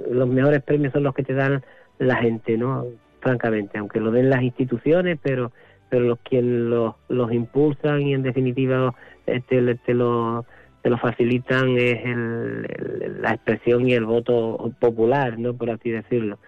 [0.09, 1.63] los mejores premios son los que te dan
[1.99, 2.85] la gente no
[3.24, 5.51] francamente, aunque lo den las instituciones, pero
[5.93, 8.95] pero los quienes los, los impulsan y en definitiva
[9.28, 10.43] este, te, lo,
[10.82, 16.39] te lo facilitan es el, la expresión y el voto popular, no por así decirlo.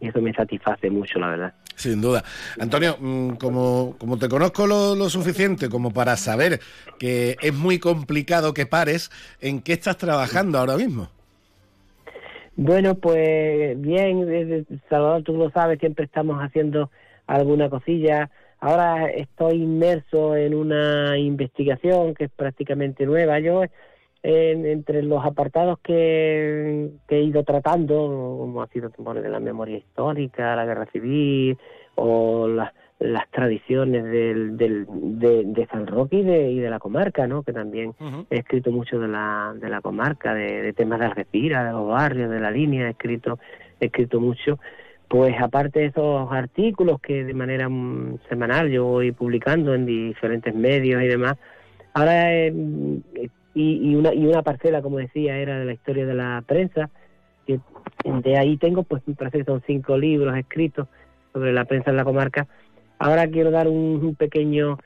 [0.00, 1.54] Y eso me satisface mucho, la verdad.
[1.76, 2.24] Sin duda.
[2.58, 6.60] Antonio, mm, como, como te conozco lo, lo, suficiente como para saber
[6.98, 9.10] que es muy complicado que pares,
[9.42, 11.10] ¿en qué estás trabajando ahora mismo?
[12.56, 16.90] Bueno, pues bien, Salvador, tú lo sabes, siempre estamos haciendo
[17.26, 18.30] alguna cosilla.
[18.60, 23.40] Ahora estoy inmerso en una investigación que es prácticamente nueva.
[23.40, 23.62] Yo,
[24.22, 27.96] entre los apartados que, he ido tratando,
[28.38, 31.58] como ha sido de la memoria histórica, la guerra civil
[31.96, 32.72] o las
[33.04, 37.42] las tradiciones del, del, de, San Roque y de, y de la comarca, ¿no?
[37.42, 37.94] Que también
[38.30, 42.30] he escrito mucho de la, de la comarca, de, temas de Algeciras, de los barrios,
[42.30, 43.38] de la línea, he escrito,
[43.78, 44.58] he escrito mucho.
[45.06, 50.54] Pues aparte de esos artículos que de manera mm, semanal yo voy publicando en diferentes
[50.54, 51.36] medios y demás,
[51.92, 53.02] ahora y,
[53.54, 56.88] y, una, y una parcela, como decía, era de la historia de la prensa,
[57.46, 57.60] que
[58.22, 60.88] de ahí tengo, pues me parece que son cinco libros escritos
[61.34, 62.46] sobre la prensa en la comarca,
[62.98, 64.78] Ahora quiero dar un, pequeño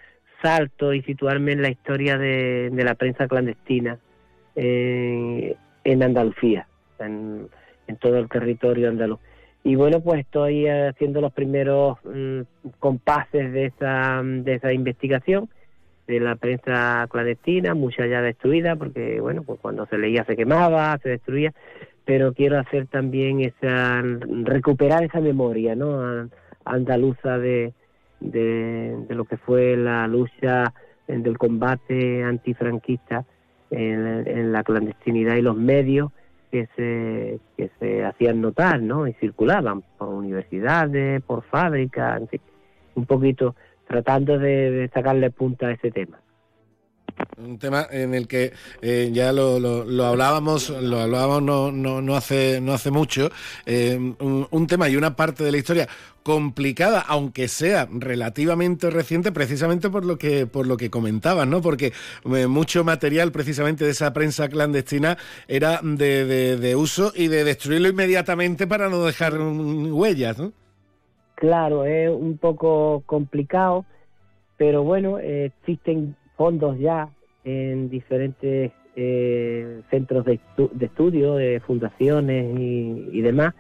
[0.43, 3.99] salto y situarme en la historia de, la prensa clandestina
[4.57, 6.67] eh, en Andalucía,
[6.99, 7.49] en,
[8.01, 9.19] todo el territorio andaluz.
[9.65, 12.41] Y bueno, pues estoy haciendo los primeros mm,
[12.79, 15.49] compases de esa, de esa investigación
[16.07, 20.99] de la prensa clandestina, mucha ya destruida, porque bueno, pues cuando se leía se quemaba,
[21.03, 21.53] se destruía,
[22.07, 24.03] pero quiero hacer también esa,
[24.45, 26.31] recuperar esa memoria, ¿no?
[26.65, 27.75] Andaluza de,
[28.21, 30.73] de, lo que fue la lucha
[31.07, 33.25] del combate antifranquista
[33.71, 36.11] en, en la clandestinidad y los medios
[36.51, 39.07] que se, que se hacían notar ¿no?
[39.07, 42.23] y circulaban por universidades, por fábricas,
[42.95, 43.55] un poquito
[43.87, 46.19] tratando de, de sacarle punta a ese tema.
[47.37, 48.53] Un tema en el que
[48.83, 53.31] eh, ya lo, lo, hablábamos, lo hablábamos no, no, no, hace, no hace mucho,
[53.67, 55.89] eh, un, tema y una parte de la historia
[56.23, 61.61] complicada, aunque sea relativamente reciente, precisamente por lo que, por lo que comentabas, ¿no?
[61.61, 61.93] Porque
[62.25, 65.17] eh, mucho material precisamente de esa prensa clandestina
[65.47, 70.53] era de, de, uso y de destruirlo inmediatamente para no dejar huellas, ¿no?
[71.37, 73.87] Claro, es un poco complicado,
[74.57, 77.09] pero bueno, existen fondos ya
[77.45, 80.41] en diferentes eh, centros de,
[80.81, 83.55] estudio, de fundaciones y, demás.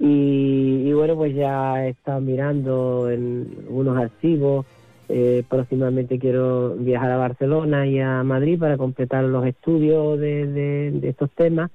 [0.00, 4.66] Y, bueno, pues ya he estado mirando en unos archivos.
[5.10, 11.08] Eh, próximamente quiero viajar a Barcelona y a Madrid para completar los estudios de, de
[11.08, 11.70] estos temas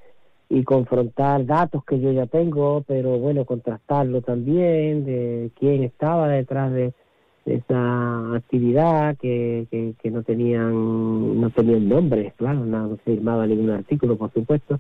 [0.50, 6.72] y confrontar datos que yo ya tengo, pero bueno, contrastarlo también de quién estaba detrás
[6.72, 6.94] de,
[7.46, 9.68] esa actividad que,
[10.02, 14.80] que, no tenían no tenían nombre, claro, no, firmaba ningún artículo, por supuesto,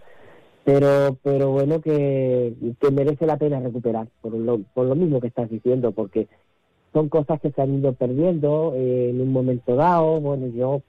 [0.63, 5.27] pero pero bueno que, que merece la pena recuperar por lo, por lo mismo que
[5.27, 6.27] estás diciendo, porque
[6.93, 10.21] son cosas que se han ido perdiendo eh, en un momento dado.
[10.21, 10.83] Bueno, yo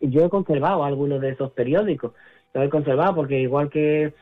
[0.00, 2.12] yo he conservado algunos de esos periódicos,
[2.52, 4.12] los he conservado porque igual que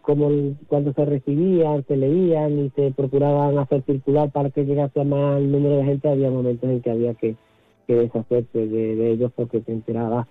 [0.00, 0.30] como
[0.66, 5.42] cuando se recibían, se leían y se procuraban hacer circular para que llegase a más
[5.42, 7.36] número de gente, había momentos en que había que,
[7.86, 10.26] que deshacerse de, ellos porque se enteraba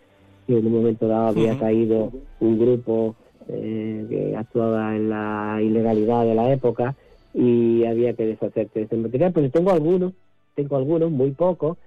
[0.48, 3.16] que en un momento dado había caído un grupo
[3.48, 6.96] eh, que actuaba en la ilegalidad de la época
[7.34, 9.34] y había que deshacerse de ese material.
[9.34, 10.14] Pero tengo algunos,
[10.56, 11.78] tengo algunos, muy pocos,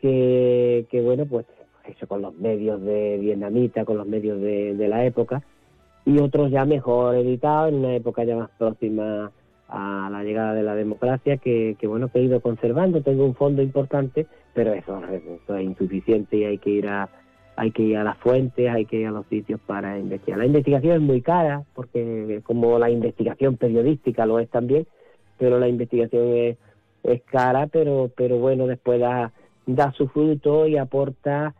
[0.00, 1.44] que, que bueno, pues
[1.84, 5.42] eso con los medios de vietnamita, con los medios de, de la época,
[6.08, 9.30] y otros ya mejor editados en una época ya más próxima
[9.68, 13.02] a la llegada de la democracia que, bueno que he ido conservando.
[13.02, 17.10] Tengo un fondo importante pero eso, eso, es insuficiente y hay que ir a
[17.56, 20.38] hay que ir a las fuentes hay que ir a los sitios para investigar.
[20.38, 24.86] La investigación es muy cara porque como la investigación periodística lo es también
[25.36, 26.56] pero la investigación es,
[27.02, 29.30] es cara pero pero bueno después da
[29.66, 31.54] da su fruto y aporta.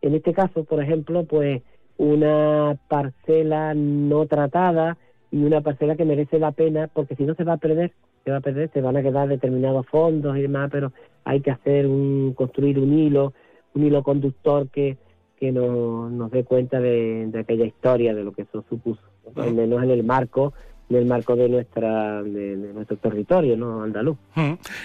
[0.00, 1.62] En este caso por ejemplo pues
[2.02, 4.98] una parcela no tratada
[5.30, 7.92] y una parcela que merece la pena, porque si no se va a perder,
[8.24, 10.92] se va a perder, se van a quedar determinados fondos y demás, pero
[11.24, 13.32] hay que hacer un, construir un hilo,
[13.74, 14.96] un hilo conductor que,
[15.38, 19.02] que nos, nos dé cuenta de, de aquella historia, de lo que eso supuso,
[19.36, 20.54] al menos en el marco
[20.90, 24.16] en el marco de nuestra de, nuestro territorio no andaluz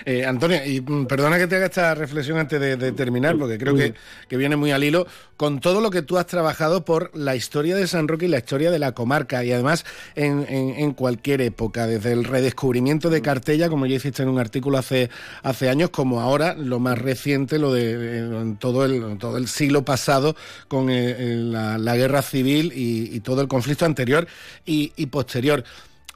[0.05, 3.75] eh, Antonio y mm, perdona que te haga esta reflexión antes de, terminar porque creo
[3.75, 3.93] que,
[4.27, 7.75] que, viene muy al hilo con todo lo que tú has trabajado por la historia
[7.75, 9.85] de San Roque y la historia de la comarca y además
[10.15, 14.77] en, en, cualquier época desde el redescubrimiento de Cartella como ya hiciste en un artículo
[14.77, 15.09] hace
[15.43, 20.35] hace años como ahora lo más reciente lo de todo el todo el siglo pasado
[20.67, 24.27] con eh, la, guerra civil y, todo el conflicto anterior
[24.65, 25.63] y posterior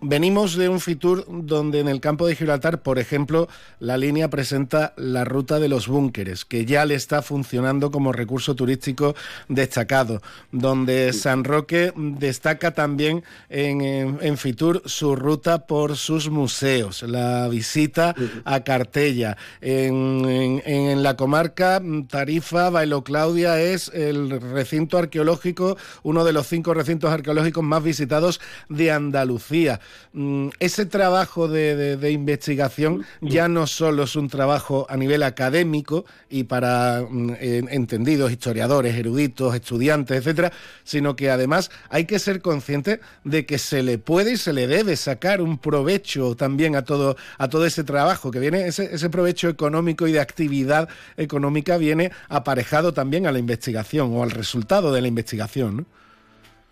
[0.04, 3.47] Venimos de un Fitur donde en el campo de Gibraltar, por ejemplo,
[3.80, 8.56] la línea presenta la ruta de los búnkeres, que ya le está funcionando como recurso
[8.56, 9.14] turístico
[9.47, 18.16] destacado, donde San Roque destaca también en, Fitur su ruta por sus museos, la visita
[18.43, 19.38] a Cartella.
[19.62, 21.80] En, en la comarca
[22.10, 28.41] Tarifa, Bailo Claudia es el recinto arqueológico, uno de los cinco recintos arqueológicos más visitados
[28.68, 29.80] de Andalucía.
[30.14, 36.44] Mm, ese trabajo de, investigación ya no solo es un trabajo a nivel académico y
[36.44, 40.52] para mm, entendidos, historiadores, eruditos, estudiantes, etcétera,
[40.84, 44.68] sino que además hay que ser consciente de que se le puede y se le
[44.68, 49.10] debe sacar un provecho también a todo, a todo ese trabajo que viene, ese, ese
[49.10, 54.92] provecho económico y de actividad económica viene aparejado también a la investigación o al resultado
[54.92, 55.88] de la investigación.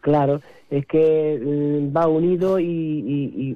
[0.01, 3.55] Claro, es que mm, va unido y,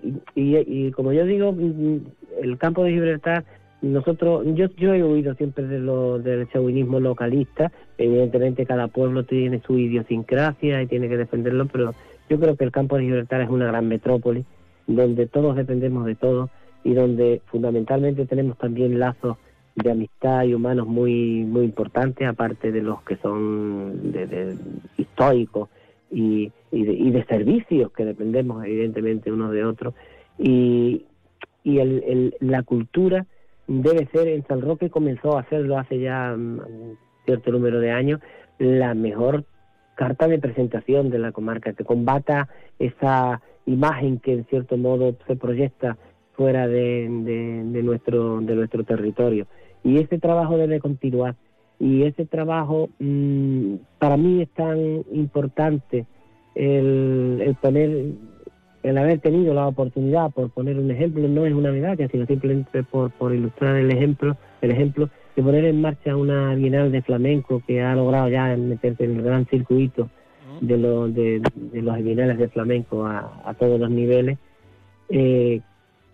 [0.96, 1.98] como yo digo, mm,
[2.42, 3.46] el campo de Gibraltar,
[3.82, 9.62] nosotros, yo, yo he oído siempre de lo, del chauvinismo localista, evidentemente cada pueblo tiene
[9.66, 11.94] su idiosincrasia y tiene que defenderlo, pero
[12.30, 14.46] yo creo que el campo de Gibraltar es una gran metrópoli
[14.88, 16.50] donde todos dependemos de todos
[16.84, 19.38] y donde fundamentalmente tenemos también lazos
[19.76, 24.56] de amistad y humanos muy muy importantes, aparte de los que son de
[24.98, 25.70] históricos
[26.14, 29.94] y, y, de, servicios que dependemos evidentemente unos de otros.
[30.38, 31.06] Y,
[31.64, 33.26] y el, la cultura
[33.68, 36.60] debe ser en San Roque comenzó a hacerlo hace ya mm,
[37.26, 38.20] cierto número de años
[38.60, 39.46] la mejor
[39.96, 42.50] carta de presentación de la comarca que combata
[42.80, 45.98] esa imagen que en cierto modo se proyecta
[46.34, 49.48] fuera de, de, nuestro de nuestro territorio.
[49.84, 51.36] Y ese trabajo debe continuar
[51.84, 56.06] y ese trabajo mm, para mí es tan importante
[56.56, 58.06] el, el poner
[58.84, 62.84] el haber tenido la oportunidad por poner un ejemplo no es una medalla sino simplemente
[62.84, 67.62] por, por ilustrar el ejemplo el ejemplo de poner en marcha una bienal de flamenco
[67.68, 70.10] que ha logrado ya meterse en el gran circuito
[70.62, 71.42] de, los de,
[71.74, 74.38] los bienales de flamenco a, a todos los niveles.
[75.10, 75.60] Eh,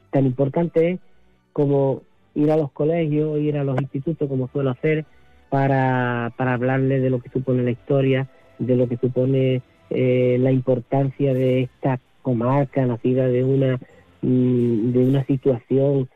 [0.10, 1.00] tan importante es
[1.54, 2.02] como
[2.34, 5.06] ir a los colegios ir a los institutos como suelo hacer
[5.50, 8.28] para, para hablarle de lo que supone la historia,
[8.60, 13.80] de lo que supone eh, la importancia de esta comarca nacida de una,
[14.22, 16.10] mm, de una situación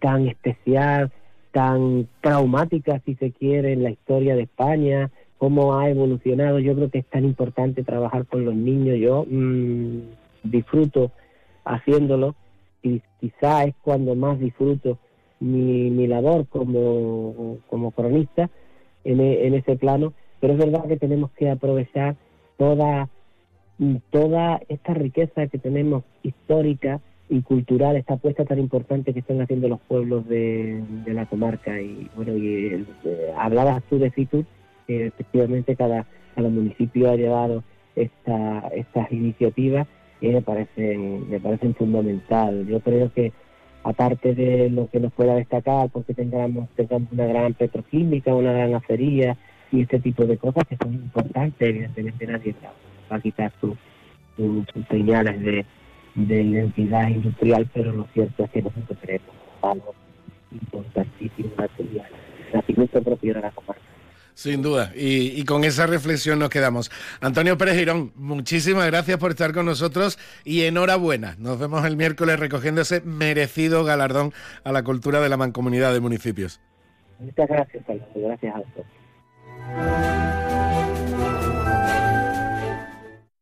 [0.00, 1.10] tan especial,
[1.52, 6.58] tan traumática, si se quiere, en la historia de España, cómo ha evolucionado.
[6.58, 8.98] Yo creo que es tan importante trabajar con los niños.
[8.98, 9.98] Yo mm,
[10.44, 11.10] disfruto
[11.64, 12.34] haciéndolo
[12.82, 14.98] y quizá es cuando más disfruto
[15.40, 18.50] mi, mi labor como, como cronista,
[19.08, 22.16] e, en, ese plano, pero es verdad que tenemos que aprovechar
[22.56, 23.08] toda,
[24.10, 27.00] toda esta riqueza que tenemos histórica
[27.30, 31.80] y cultural, esta apuesta tan importante que están haciendo los pueblos de, la comarca.
[31.80, 34.44] Y bueno, y, eh, hablabas tú de Fitur,
[34.86, 37.62] que efectivamente cada, cada municipio ha llevado
[37.96, 39.86] esta, estas iniciativas
[40.20, 42.66] y me parecen, me parecen fundamental.
[42.66, 43.32] Yo creo que
[43.88, 48.74] aparte de lo que nos pueda destacar, porque tengamos, tengamos una gran petroquímica, una gran
[48.74, 49.34] acería
[49.72, 52.54] y este tipo de cosas que son importantes, evidentemente nadie
[53.10, 53.76] va a quitar sus,
[54.90, 55.64] señales de,
[56.14, 59.28] de identidad industrial, pero lo cierto es que nosotros tenemos
[59.62, 59.94] algo
[60.52, 62.06] importantísimo material,
[62.52, 63.97] nacimiento propio de la comarca.
[64.38, 66.92] Sin duda, y, con esa reflexión nos quedamos.
[67.20, 71.34] Antonio Pérez Girón, muchísimas gracias por estar con nosotros y enhorabuena.
[71.40, 74.32] Nos vemos el miércoles recogiendo ese merecido galardón
[74.62, 76.60] a la cultura de la mancomunidad de municipios.
[77.18, 77.84] Muchas gracias,
[78.14, 78.86] Gracias a todos.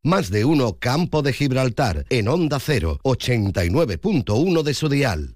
[0.03, 5.36] Más de uno Campo de Gibraltar en Onda 0, 89.1 de su dial.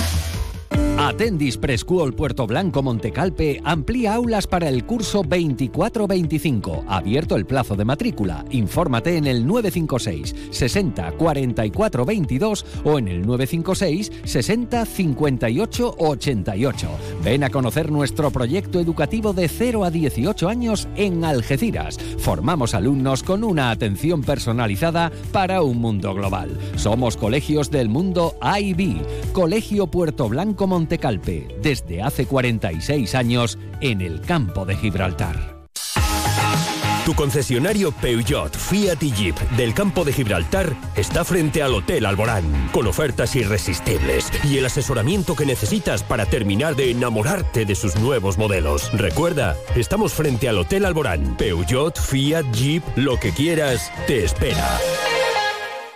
[1.07, 6.83] Atendis Preschool Puerto Blanco Montecalpe amplía aulas para el curso 24-25.
[6.87, 8.45] Abierto el plazo de matrícula.
[8.51, 16.87] Infórmate en el 956 60 44 22 o en el 956 60 58 88.
[17.23, 21.97] Ven a conocer nuestro proyecto educativo de 0 a 18 años en Algeciras.
[22.19, 26.59] Formamos alumnos con una atención personalizada para un mundo global.
[26.75, 29.01] Somos colegios del mundo IB.
[29.33, 35.61] Colegio Puerto Blanco Montecalpe Calpe, desde hace 46 años en el campo de Gibraltar.
[37.05, 42.69] Tu concesionario Peugeot, Fiat y Jeep del campo de Gibraltar está frente al Hotel Alborán,
[42.71, 48.37] con ofertas irresistibles y el asesoramiento que necesitas para terminar de enamorarte de sus nuevos
[48.37, 48.91] modelos.
[48.93, 51.35] Recuerda, estamos frente al Hotel Alborán.
[51.37, 54.79] Peugeot, Fiat, Jeep, lo que quieras, te espera.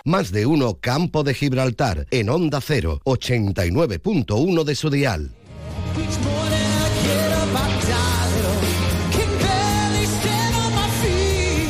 [0.06, 5.32] Más de uno Campo de Gibraltar en Onda 0, 89.1 de su dial.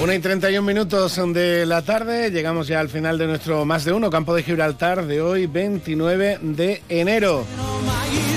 [0.03, 3.95] Una y 31 minutos de la tarde, llegamos ya al final de nuestro Más de
[3.95, 7.47] Uno Campo de Gibraltar de hoy, 29 de enero.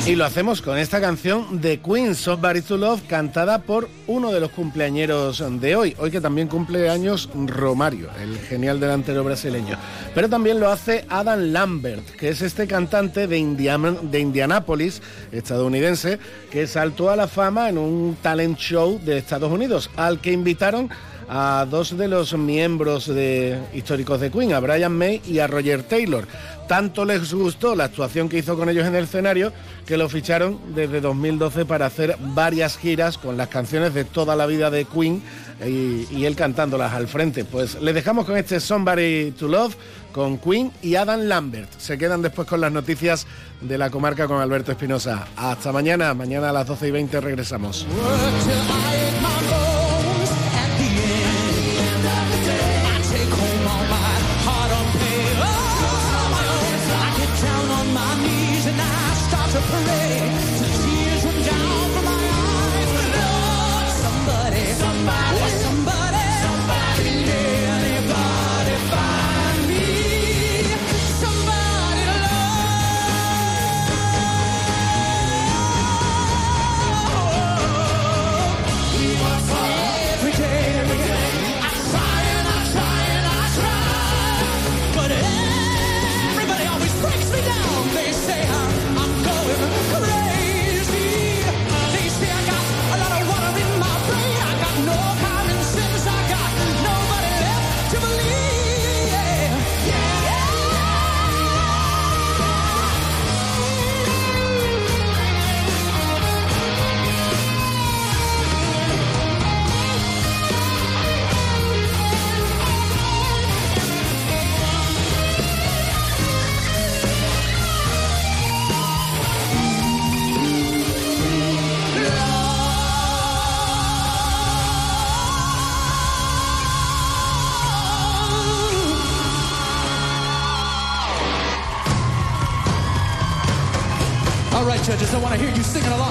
[0.06, 4.40] Y lo hacemos con esta canción de Queen, Somebody to Love, cantada por uno de
[4.40, 9.78] los cumpleañeros de hoy, hoy que también cumple años Romario, el genial delantero brasileño.
[10.16, 15.02] Pero también lo hace Adam Lambert, que es este cantante de, de Indianápolis,
[15.32, 16.18] estadounidense,
[16.50, 20.90] que saltó a la fama en un talent show de Estados Unidos, al que invitaron
[21.30, 25.84] a dos de los miembros de, históricos de Queen, a Brian May y a Roger
[25.84, 26.28] Taylor.
[26.68, 29.54] Tanto les gustó la actuación que hizo con ellos en el escenario
[29.86, 34.48] que lo ficharon desde 2012 para hacer varias giras con las canciones de toda la
[34.48, 35.22] vida de Queen
[35.66, 37.46] y, él cantándolas al frente.
[37.46, 39.76] Pues le dejamos con este Somebody to Love
[40.12, 41.70] con Queen y Adam Lambert.
[41.78, 43.28] Se quedan después con las noticias
[43.62, 45.28] de la comarca con Alberto Espinosa.
[45.36, 47.86] Hasta mañana, mañana a las 12 y 20 regresamos.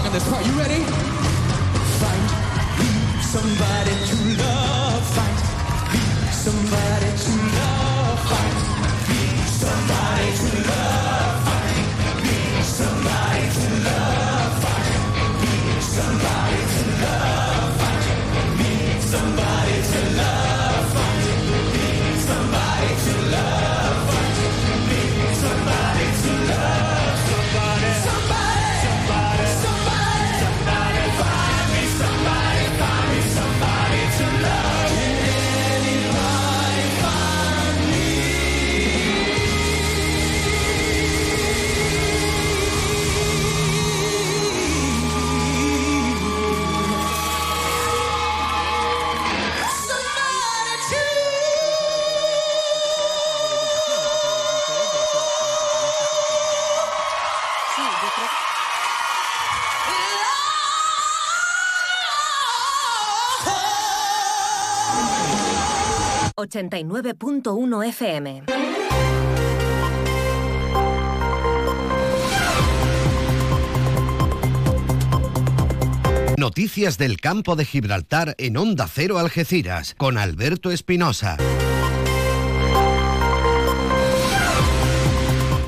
[0.09, 0.47] In this part.
[0.47, 1.18] You ready?
[66.49, 68.43] 89.1 FM.
[76.39, 81.37] Noticias del campo de Gibraltar en Onda Cero Algeciras con Alberto Espinosa.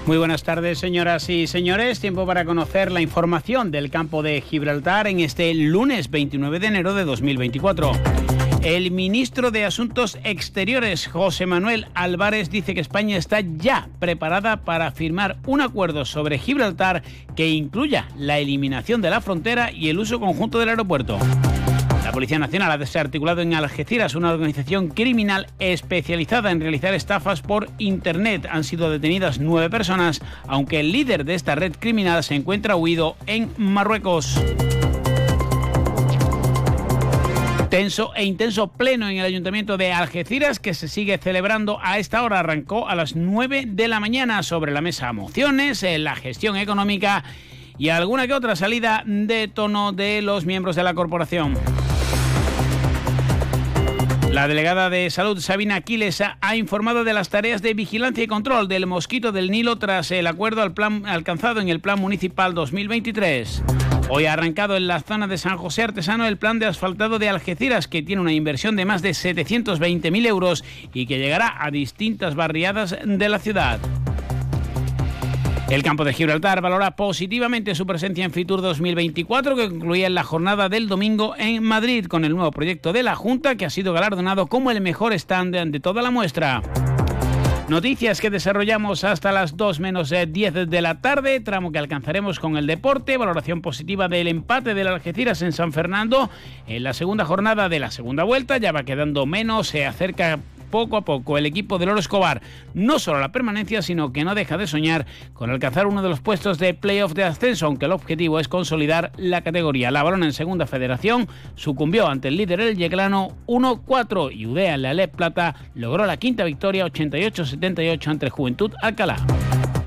[0.07, 2.01] Muy buenas tardes, señoras y señores.
[2.01, 6.95] Tiempo para conocer la información del campo de Gibraltar en este lunes 29 de enero
[6.95, 8.40] de 2024.
[8.63, 14.91] El ministro de Asuntos Exteriores, José Manuel Álvarez, dice que España está ya preparada para
[14.91, 17.03] firmar un acuerdo sobre Gibraltar
[17.35, 21.19] que incluya la eliminación de la frontera y el uso conjunto del aeropuerto.
[22.05, 27.71] La Policía Nacional ha desarticulado en Algeciras una organización criminal especializada en realizar estafas por
[27.79, 28.47] Internet.
[28.51, 33.17] Han sido detenidas nueve personas, aunque el líder de esta red criminal se encuentra huido
[33.27, 34.39] en Marruecos.
[37.71, 42.25] Tenso e intenso pleno en el Ayuntamiento de Algeciras que se sigue celebrando a esta
[42.25, 42.41] hora.
[42.41, 47.23] Arrancó a las 9 de la mañana sobre la mesa mociones, eh, la gestión económica
[47.79, 51.55] y alguna que otra salida de tono de los miembros de la corporación.
[54.33, 58.67] La delegada de Salud, Sabina Aquiles, ha- informado de las tareas de vigilancia y control
[58.69, 63.63] del mosquito del Nilo tras el acuerdo al plan, alcanzado en el Plan Municipal 2023.
[64.13, 67.29] Hoy ha arrancado en la zona de San José Artesano el plan de asfaltado de
[67.29, 72.35] Algeciras, que tiene una inversión de más de 720.000 euros y que llegará a distintas
[72.35, 73.79] barriadas de la ciudad.
[75.71, 80.25] El campo de Gibraltar valora positivamente su presencia en Fitur 2024, que concluía en la
[80.25, 83.93] jornada del domingo en Madrid con el nuevo proyecto de la Junta, que ha sido
[83.93, 86.63] galardonado como el mejor stand de toda la muestra.
[87.71, 92.41] Noticias que desarrollamos hasta las 2 menos eh, 10 de la tarde, tramo que alcanzaremos
[92.41, 96.31] con el deporte, valoración positiva del empate del Algeciras en San Fernando.
[96.67, 100.41] En la segunda jornada de la segunda vuelta, ya va quedando menos, se acerca
[100.71, 102.41] poco a poco el equipo de Loro Escobar,
[102.75, 106.21] no solo la permanencia, sino que no deja de soñar con alcanzar uno de los
[106.21, 109.91] puestos de playoff de ascenso, aunque el objetivo es consolidar la categoría.
[109.91, 114.83] La Barona en segunda federación sucumbió ante el líder el Yeclano 1-4 y Udea en
[114.83, 119.17] la Plata logró la quinta victoria 88-78 ante Juventud Alcalá.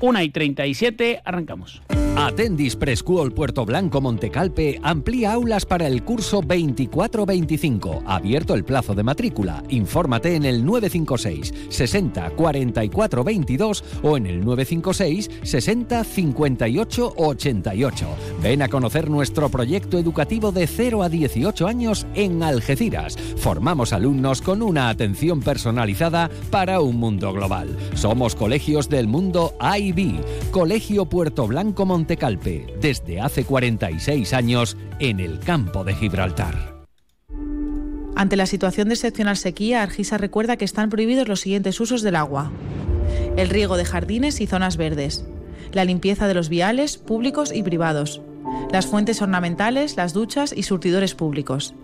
[0.00, 1.82] 1 y 37, arrancamos.
[2.16, 8.04] Atendis Preschool Puerto Blanco Montecalpe amplía aulas para el curso 24-25.
[8.06, 9.64] Abierto el plazo de matrícula.
[9.68, 18.06] Infórmate en el 956 60 44 22 o en el 956 60 58 88.
[18.40, 23.16] Ven a conocer nuestro proyecto educativo de 0 a 18 años en Algeciras.
[23.36, 27.76] Formamos alumnos con una atención personalizada para un mundo global.
[27.94, 29.54] Somos colegios del mundo
[30.50, 32.66] Colegio Puerto Blanco Montecalpe.
[32.80, 36.86] Desde hace 46 años en el campo de Gibraltar.
[38.16, 42.16] Ante la situación de excepcional sequía, Argisa recuerda que están prohibidos los siguientes usos del
[42.16, 42.50] agua.
[43.36, 45.26] El riego de jardines y zonas verdes.
[45.72, 48.22] La limpieza de los viales públicos y privados.
[48.72, 51.74] Las fuentes ornamentales, las duchas y surtidores públicos.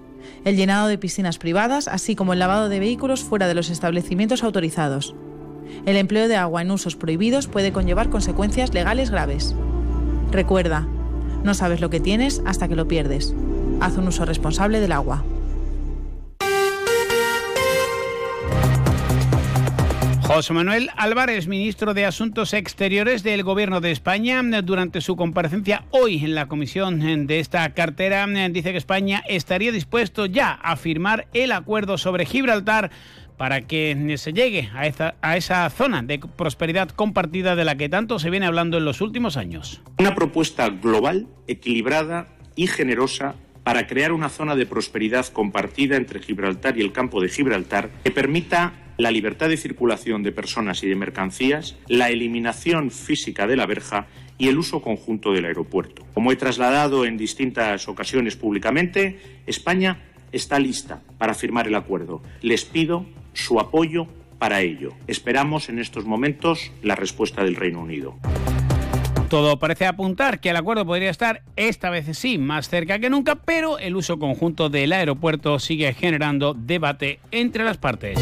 [0.45, 4.43] El llenado de piscinas privadas, así como el lavado de vehículos fuera de los establecimientos
[4.43, 5.15] autorizados.
[5.87, 9.55] El empleo de agua en usos prohibidos puede conllevar consecuencias legales graves.
[10.31, 10.87] Recuerda,
[11.43, 13.35] no sabes lo que tienes hasta que lo pierdes.
[13.81, 15.25] Haz un uso responsable del agua.
[20.33, 26.25] José Manuel Álvarez, ministro de Asuntos Exteriores del Gobierno de España, durante su comparecencia hoy
[26.25, 31.51] en la comisión de esta cartera, dice que España estaría dispuesto ya a firmar el
[31.51, 32.93] acuerdo sobre Gibraltar
[33.41, 38.29] para que se llegue a esa, zona de prosperidad compartida de la que tanto se
[38.29, 39.81] viene hablando en los últimos años.
[39.99, 46.77] Una propuesta global, equilibrada y generosa para crear una zona de prosperidad compartida entre Gibraltar
[46.77, 50.97] y el campo de Gibraltar que permita la libertad de circulación de personas y de
[50.97, 54.07] mercancías, la eliminación física de la verja
[54.37, 56.05] y el uso conjunto del aeropuerto.
[56.13, 62.23] Como he trasladado en distintas ocasiones públicamente, España está lista para firmar el acuerdo.
[62.43, 64.07] Les pido su apoyo
[64.39, 64.93] para ello.
[65.07, 68.17] Esperamos en estos momentos la respuesta del Reino Unido.
[69.29, 73.37] Todo parece apuntar que el acuerdo podría estar, esta vez sí, más cerca que nunca,
[73.37, 78.19] pero el uso conjunto del aeropuerto sigue generando debate entre las partes.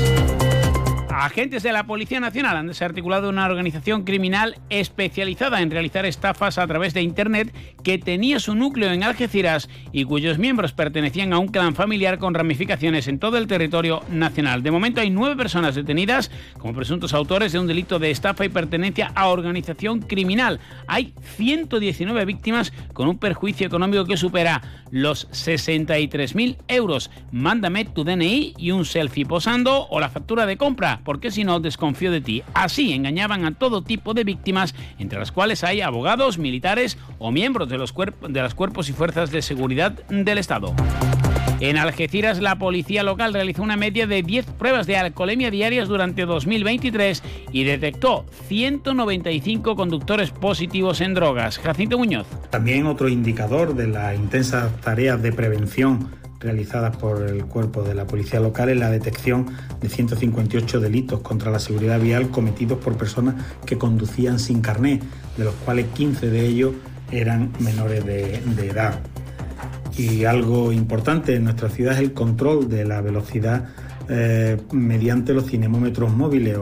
[1.21, 6.67] Agentes de la Policía Nacional han desarticulado una organización criminal especializada en realizar estafas a
[6.69, 11.49] través de Internet que tenía su núcleo en Algeciras y cuyos miembros pertenecían a un
[11.49, 14.63] clan familiar con ramificaciones en todo el territorio nacional.
[14.63, 18.49] De momento hay nueve personas detenidas como presuntos autores de un delito de estafa y
[18.49, 20.61] pertenencia a organización criminal.
[20.87, 24.63] Hay 119 víctimas con un perjuicio económico que supera
[24.93, 27.11] los 63.000 euros.
[27.33, 31.59] Mándame tu DNI y un selfie posando o la factura de compra porque si no
[31.59, 32.43] desconfío de ti.
[32.53, 37.71] Así engañaban a todo tipo de víctimas, entre las cuales hay abogados, militares o miembros
[37.71, 37.95] de los,
[38.29, 40.75] de los cuerpos y fuerzas de seguridad del Estado.
[41.61, 46.27] En Algeciras, la policía local realizó una media de 10 pruebas de alcoholemia diarias durante
[46.27, 47.23] 2023
[47.53, 51.59] y detectó 195 conductores positivos en drogas.
[51.59, 52.27] Jacinto Muñoz.
[52.51, 58.07] También otro indicador de las intensas tareas de prevención realizadas por el cuerpo de la
[58.07, 59.47] policía local es la detección
[59.81, 63.35] de 158 delitos contra la seguridad vial cometidos por personas
[63.67, 65.01] que conducían sin carné,
[65.37, 66.75] de los cuales 15 de ellos
[67.11, 69.01] eran menores de, de edad.
[69.97, 73.69] Y algo importante en nuestra ciudad es el control de la velocidad
[74.09, 76.57] eh, mediante los cinemómetros móviles.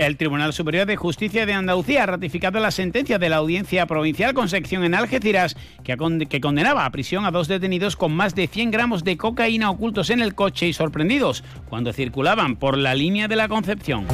[0.00, 4.32] El Tribunal Superior de Justicia de Andalucía ha ratificado la sentencia de la Audiencia Provincial
[4.32, 5.98] con sección en Algeciras que,
[6.40, 10.22] condenaba a prisión a dos detenidos con más de 100 gramos de cocaína ocultos en
[10.22, 14.06] el coche y sorprendidos cuando circulaban por la línea de la Concepción.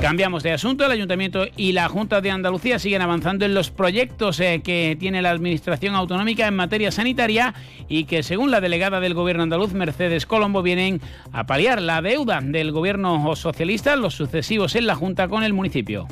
[0.00, 0.84] Cambiamos de asunto.
[0.84, 5.22] El Ayuntamiento y la Junta de Andalucía siguen avanzando en los proyectos eh, que tiene
[5.22, 7.54] la Administración Autonómica en materia sanitaria
[7.88, 11.00] y que, según la delegada del Gobierno andaluz, Mercedes Colombo, vienen
[11.32, 16.06] a paliar la deuda del Gobierno socialista, los sucesivos en la Junta con el municipio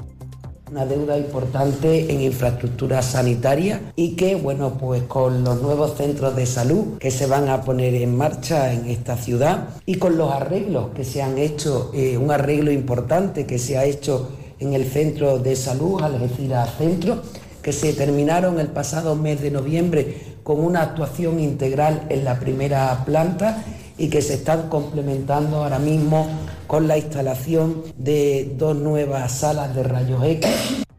[0.75, 6.47] una deuda importante en infraestructura sanitaria y que, bueno, pues con los nuevos centros de
[6.47, 10.89] salud que se van a poner en marcha en esta ciudad y con los arreglos
[10.93, 15.39] que se han hecho, eh, un arreglo importante que se ha hecho en el centro
[15.39, 17.23] de salud, Algeciras Centro,
[17.63, 23.05] que se terminaron el pasado mes de noviembre con una actuación integral en la primera
[23.05, 23.63] planta
[23.97, 26.27] y que se están complementando ahora mismo
[26.75, 30.51] con la instalación de dos nuevas salas de rayos X.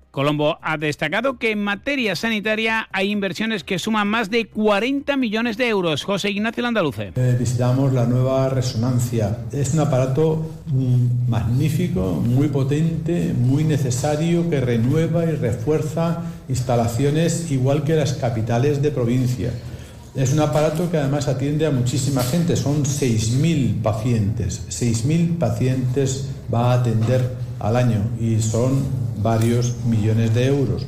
[0.09, 5.57] Colombo ha destacado que en materia sanitaria hay inversiones que suman más de 40 millones
[5.57, 6.05] de euros.
[6.05, 7.11] José Ignacio Landaluce.
[7.13, 9.39] Eh, visitamos la nueva resonancia.
[9.51, 17.83] Es un aparato mm, magnífico, muy potente, muy necesario, que renueva y refuerza instalaciones igual
[17.83, 19.51] que las capitales de provincia.
[20.15, 26.71] Es un aparato que además atiende a muchísima gente, son 6.000 pacientes, 6.000 pacientes va
[26.71, 28.81] a atender al año y son
[29.17, 30.87] varios millones de euros.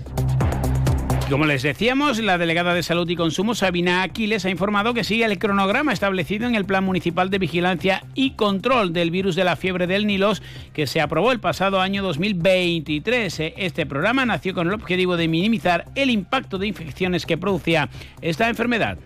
[1.30, 5.26] Como les decíamos, la delegada de Salud y Consumo, Sabina Aquiles, ha informado que sigue
[5.26, 9.58] el cronograma establecido en el Plan Municipal de Vigilancia y Control del Virus de la
[9.58, 10.41] Fiebre del Nilos,
[10.72, 13.41] que se aprobó el pasado año 2023.
[13.58, 17.90] Este programa nació con el objetivo de minimizar el impacto de infecciones que producía
[18.22, 18.98] esta enfermedad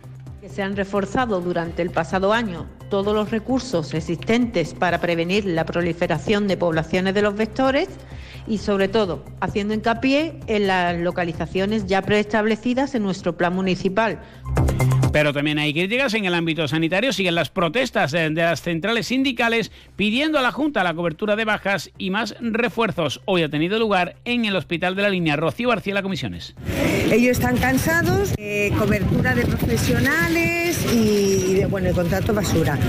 [0.41, 5.67] que se han reforzado durante el pasado año todos los recursos existentes para prevenir la
[5.67, 7.89] proliferación de poblaciones de los vectores
[8.47, 14.19] y sobre todo haciendo hincapié en las localizaciones ya preestablecidas en nuestro plan municipal.
[15.11, 17.11] Pero también hay críticas en el ámbito sanitario.
[17.11, 21.91] Siguen las protestas de las centrales sindicales pidiendo a la Junta la cobertura de bajas
[21.97, 23.21] y más refuerzos.
[23.25, 25.35] Hoy ha tenido lugar en el Hospital de la Línea.
[25.35, 26.55] Rocío García, la Comisiones.
[27.11, 32.79] Ellos están cansados, de cobertura de profesionales y de, bueno, el contrato basura.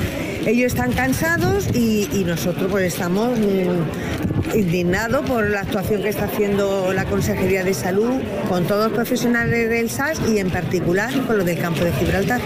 [0.47, 6.93] Ellos están cansados y, nosotros pues estamos mm, indignados por la actuación que está haciendo
[6.93, 11.47] la Consejería de Salud con todos los profesionales del SAS y en particular con los
[11.47, 12.40] del campo de Gibraltar.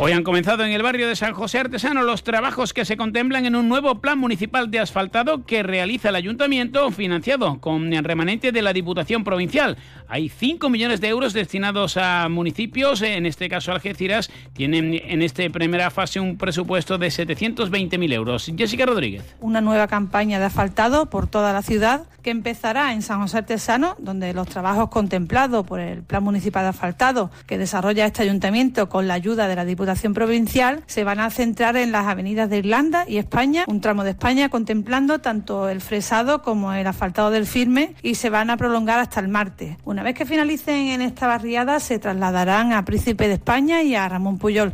[0.00, 3.46] Hoy han comenzado en el barrio de San José Artesano los trabajos que se contemplan
[3.46, 8.52] en un nuevo plan municipal de asfaltado que realiza el ayuntamiento financiado con el remanente
[8.52, 9.76] de la Diputación Provincial.
[10.10, 15.46] Hay 5 millones de euros destinados a municipios, en este caso Algeciras, tienen en esta
[15.50, 18.50] primera fase un presupuesto de 720.000 euros.
[18.56, 19.36] Jessica Rodríguez.
[19.40, 23.96] Una nueva campaña de asfaltado por toda la ciudad que empezará en San José Artesano,
[23.98, 29.08] donde los trabajos contemplados por el Plan Municipal de Asfaltado que desarrolla este ayuntamiento con
[29.08, 33.04] la ayuda de la Diputación Provincial se van a centrar en las avenidas de Irlanda
[33.06, 37.94] y España, un tramo de España contemplando tanto el fresado como el asfaltado del firme
[38.02, 39.76] y se van a prolongar hasta el martes.
[40.02, 44.38] Vez que finalicen en esta barriada se trasladarán a Príncipe de España y a Ramón
[44.38, 44.72] Puyol.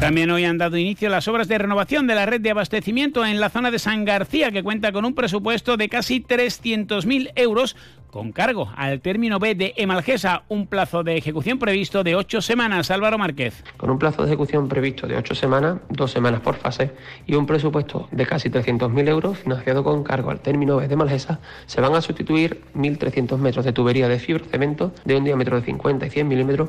[0.00, 3.40] También hoy han dado inicio las obras de renovación de la red de abastecimiento en
[3.40, 7.76] la zona de San García, que cuenta con un presupuesto de casi 300.000 euros
[8.12, 12.90] con cargo al término B de Emalgesa, un plazo de ejecución previsto de ocho semanas.
[12.90, 13.64] Álvaro Márquez.
[13.78, 16.92] Con un plazo de ejecución previsto de ocho semanas, dos semanas por fase,
[17.26, 21.40] y un presupuesto de casi 300.000 euros financiado con cargo al término B de Emalgesa,
[21.64, 26.06] se van a sustituir 1.300 metros de tubería de fibrocemento de un diámetro de 50
[26.06, 26.68] y 100 milímetros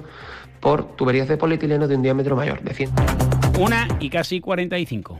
[0.61, 2.89] por tuberías de polietileno de un diámetro mayor, de 100.
[3.59, 5.19] Una y casi 45.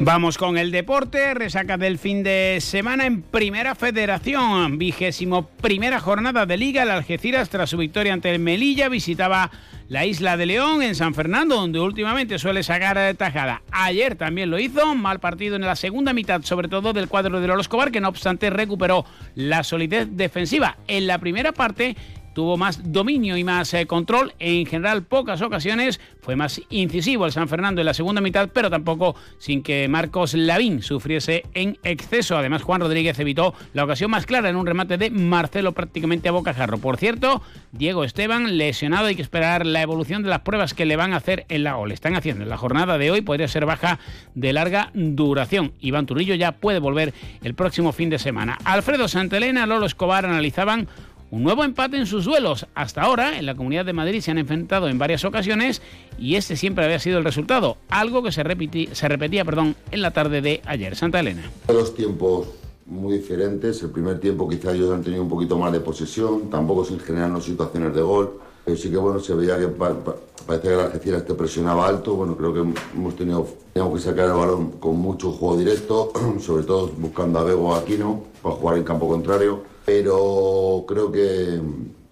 [0.00, 6.44] Vamos con el deporte, resaca del fin de semana en Primera Federación, vigésimo primera jornada
[6.44, 6.82] de Liga.
[6.82, 9.50] El Algeciras, tras su victoria ante el Melilla, visitaba
[9.88, 13.62] la isla de León en San Fernando, donde últimamente suele sacar tajada.
[13.70, 17.46] Ayer también lo hizo, mal partido en la segunda mitad, sobre todo del cuadro de
[17.46, 20.76] Lolo Escobar, que no obstante recuperó la solidez defensiva.
[20.88, 21.96] En la primera parte
[22.36, 24.34] tuvo más dominio y más eh, control.
[24.38, 28.68] En general, pocas ocasiones fue más incisivo el San Fernando en la segunda mitad, pero
[28.68, 32.36] tampoco sin que Marcos Lavín sufriese en exceso.
[32.36, 36.32] Además, Juan Rodríguez evitó la ocasión más clara en un remate de Marcelo prácticamente a
[36.32, 36.76] bocajarro.
[36.76, 37.40] Por cierto,
[37.72, 39.06] Diego Esteban lesionado.
[39.06, 41.78] Hay que esperar la evolución de las pruebas que le van a hacer en la
[41.78, 43.22] o le están haciendo en la jornada de hoy.
[43.22, 43.98] Podría ser baja
[44.34, 45.72] de larga duración.
[45.80, 48.58] Iván Turillo ya puede volver el próximo fin de semana.
[48.64, 50.86] Alfredo Santelena, Lolo Escobar analizaban
[51.30, 52.66] un nuevo empate en sus duelos.
[52.74, 55.82] Hasta ahora, en la Comunidad de Madrid se han enfrentado en varias ocasiones
[56.18, 60.02] y este siempre había sido el resultado, algo que se, repetía, se repetía perdón, en
[60.02, 60.94] la tarde de ayer.
[60.96, 61.42] Santa Elena.
[61.66, 62.46] Dos tiempos
[62.86, 63.82] muy diferentes.
[63.82, 67.44] El primer tiempo quizá ellos han tenido un poquito más de posesión, tampoco sin generarnos
[67.44, 68.38] situaciones de gol.
[68.64, 70.16] Pero sí que bueno, se veía que pa- pa-
[70.46, 72.14] parece que la Algeciras te presionaba alto.
[72.14, 72.60] Bueno, creo que
[72.94, 77.44] hemos tenido teníamos que sacar el balón con mucho juego directo, sobre todo buscando a
[77.44, 79.62] Bego Aquino para jugar en campo contrario.
[79.86, 81.60] Pero creo que,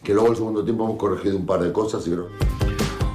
[0.03, 2.29] que luego el segundo tiempo hemos corregido un par de cosas y creo.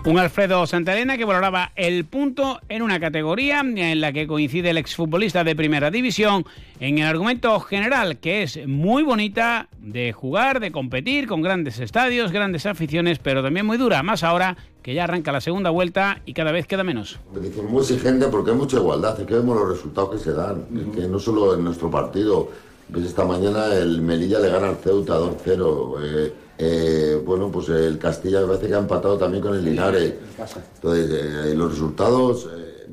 [0.05, 4.77] Un Alfredo Santalena que valoraba el punto en una categoría en la que coincide el
[4.77, 6.45] exfutbolista de primera división
[6.79, 12.31] en el argumento general que es muy bonita de jugar, de competir con grandes estadios,
[12.31, 16.33] grandes aficiones, pero también muy dura, más ahora que ya arranca la segunda vuelta y
[16.33, 17.19] cada vez queda menos.
[17.31, 20.65] Competición muy exigente porque hay mucha igualdad, es que vemos los resultados que se dan,
[20.75, 22.49] es que no solo en nuestro partido,
[22.89, 27.97] ves esta mañana el Melilla le gana al Ceuta 2-0, eh, eh, bueno, pues el
[27.97, 30.15] Castilla me parece que ha empatado también con el Linares,
[30.75, 32.49] entonces eh, los resultados,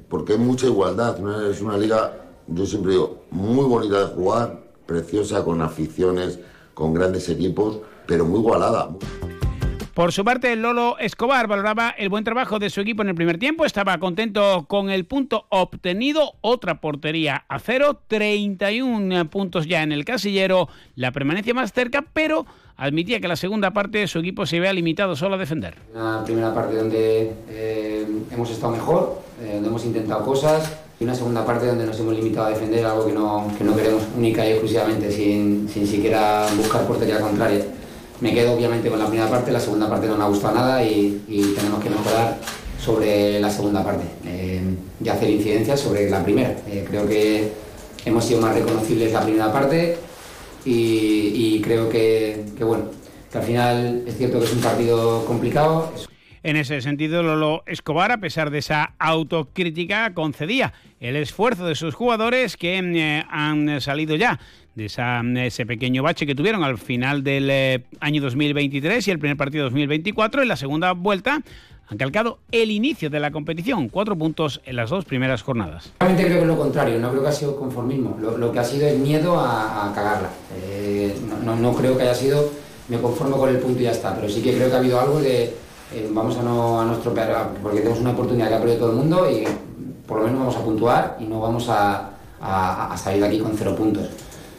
[0.08, 1.40] porque hay mucha igualdad, ¿no?
[1.50, 2.12] es una liga,
[2.46, 6.38] yo siempre digo, muy bonita de jugar, preciosa, con aficiones,
[6.74, 8.90] con grandes equipos, pero muy igualada.
[9.96, 13.38] Por su parte, Lolo Escobar valoraba el buen trabajo de su equipo en el primer
[13.38, 19.92] tiempo, estaba contento con el punto obtenido, otra portería a cero, 31 puntos ya en
[19.92, 22.44] el casillero, la permanencia más cerca, pero
[22.76, 25.76] admitía que la segunda parte su equipo se vea limitado solo a defender.
[25.94, 31.14] Una primera parte donde eh, hemos estado mejor, eh, donde hemos intentado cosas, y una
[31.14, 34.46] segunda parte donde nos hemos limitado a defender algo que no, que no queremos única
[34.46, 37.64] y exclusivamente, sin, sin siquiera buscar portería contraria.
[38.20, 40.82] Me quedo obviamente con la primera parte, la segunda parte no me ha gustado nada
[40.82, 42.38] y, y tenemos que mejorar
[42.80, 44.04] sobre la segunda parte.
[44.24, 44.62] Eh,
[45.04, 46.56] y hacer incidencias sobre la primera.
[46.68, 47.52] Eh, creo que
[48.04, 49.98] hemos sido más reconocibles la primera parte
[50.64, 52.90] y, y creo que, que, bueno,
[53.30, 55.92] que al final es cierto que es un partido complicado,
[56.42, 61.94] En ese sentido, Lolo Escobar, a pesar de esa autocrítica, concedía el esfuerzo de sus
[61.94, 64.38] jugadores que eh, han salido ya
[64.76, 69.18] de esa, ese pequeño bache que tuvieron al final del eh, año 2023 y el
[69.18, 70.42] primer partido 2024.
[70.42, 71.40] En la segunda vuelta
[71.88, 75.92] han calcado el inicio de la competición, cuatro puntos en las dos primeras jornadas.
[75.98, 78.64] Realmente creo que es lo contrario, no creo que ha sido conformismo, lo, que ha
[78.64, 80.28] sido es miedo a, cagarla.
[80.62, 82.50] Eh, no, no, creo que haya sido,
[82.88, 85.00] me conformo con el punto y ya está, pero sí que creo que ha habido
[85.00, 85.54] algo de
[85.94, 88.90] eh, vamos a no, a no estropear, porque tenemos una oportunidad que ha perdido todo
[88.90, 89.44] el mundo y
[90.06, 92.10] por lo menos vamos a puntuar y no vamos a
[92.96, 94.08] salir de aquí con cero puntos.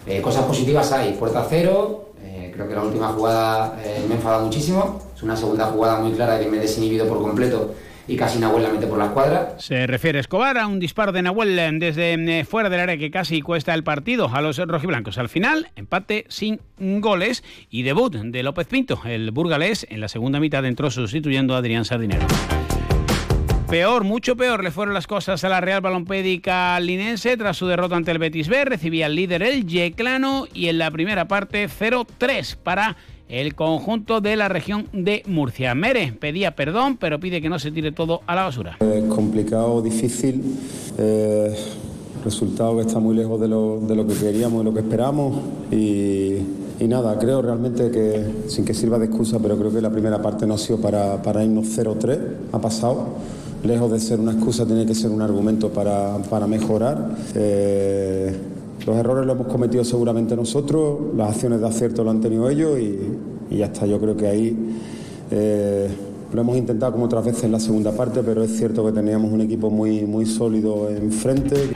[0.08, 4.18] Eh, cosas positivas hay, puerta cero, eh, creo que la última jugada eh, me he
[4.18, 7.76] enfadado muchísimo, es una segunda jugada muy clara que me he desinhibido por completo
[8.08, 9.56] y casi Nahuel la mete por la cuadra.
[9.60, 13.12] Se refiere Escobar a un disparo de Nahuel eh, desde eh, fuera del área que
[13.12, 15.18] casi cuesta el partido a los rojiblancos.
[15.18, 19.02] Al final, empate sin goles y debut de López Pinto.
[19.06, 22.26] El burgalés en la segunda mitad entró sustituyendo a Adrián Sardinero.
[23.70, 27.98] Peor, mucho peor le fueron las cosas a la Real Balompédica Linense tras su derrota
[27.98, 28.64] ante el Betis B.
[28.64, 32.96] Recibía el líder el Yeclano y en la primera parte 0-3 para
[33.28, 35.76] el conjunto de la región de Murcia.
[35.76, 38.78] Mere pedía perdón, pero pide que no se tire todo a la basura.
[38.80, 40.42] Es complicado, difícil,
[40.98, 41.54] eh,
[42.24, 45.42] resultado que está muy lejos de lo, de lo que queríamos, de lo que esperamos
[45.74, 46.38] y,
[46.88, 50.48] nada, creo realmente que, sin que sirva de excusa, pero creo que la primera parte
[50.48, 52.18] no ha sido para, para irnos 0-3,
[52.54, 53.37] ha pasado.
[53.64, 57.18] Lejos de ser una excusa, tiene que ser un argumento para, para mejorar.
[57.36, 58.36] Eh,
[58.86, 62.80] los errores los hemos cometido seguramente nosotros, las acciones de acierto lo han tenido ellos
[62.80, 63.86] y, ya está.
[63.86, 64.58] Yo creo que ahí
[65.32, 65.90] eh,
[66.32, 69.32] lo hemos intentado como otras veces en la segunda parte, pero es cierto que teníamos
[69.32, 71.72] un equipo muy, muy sólido enfrente.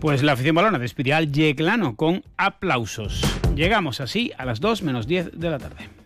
[0.00, 3.22] Pues la afición balona despidió al Yeclano con aplausos.
[3.54, 5.99] Llegamos así a las 2 menos 10 de la tarde.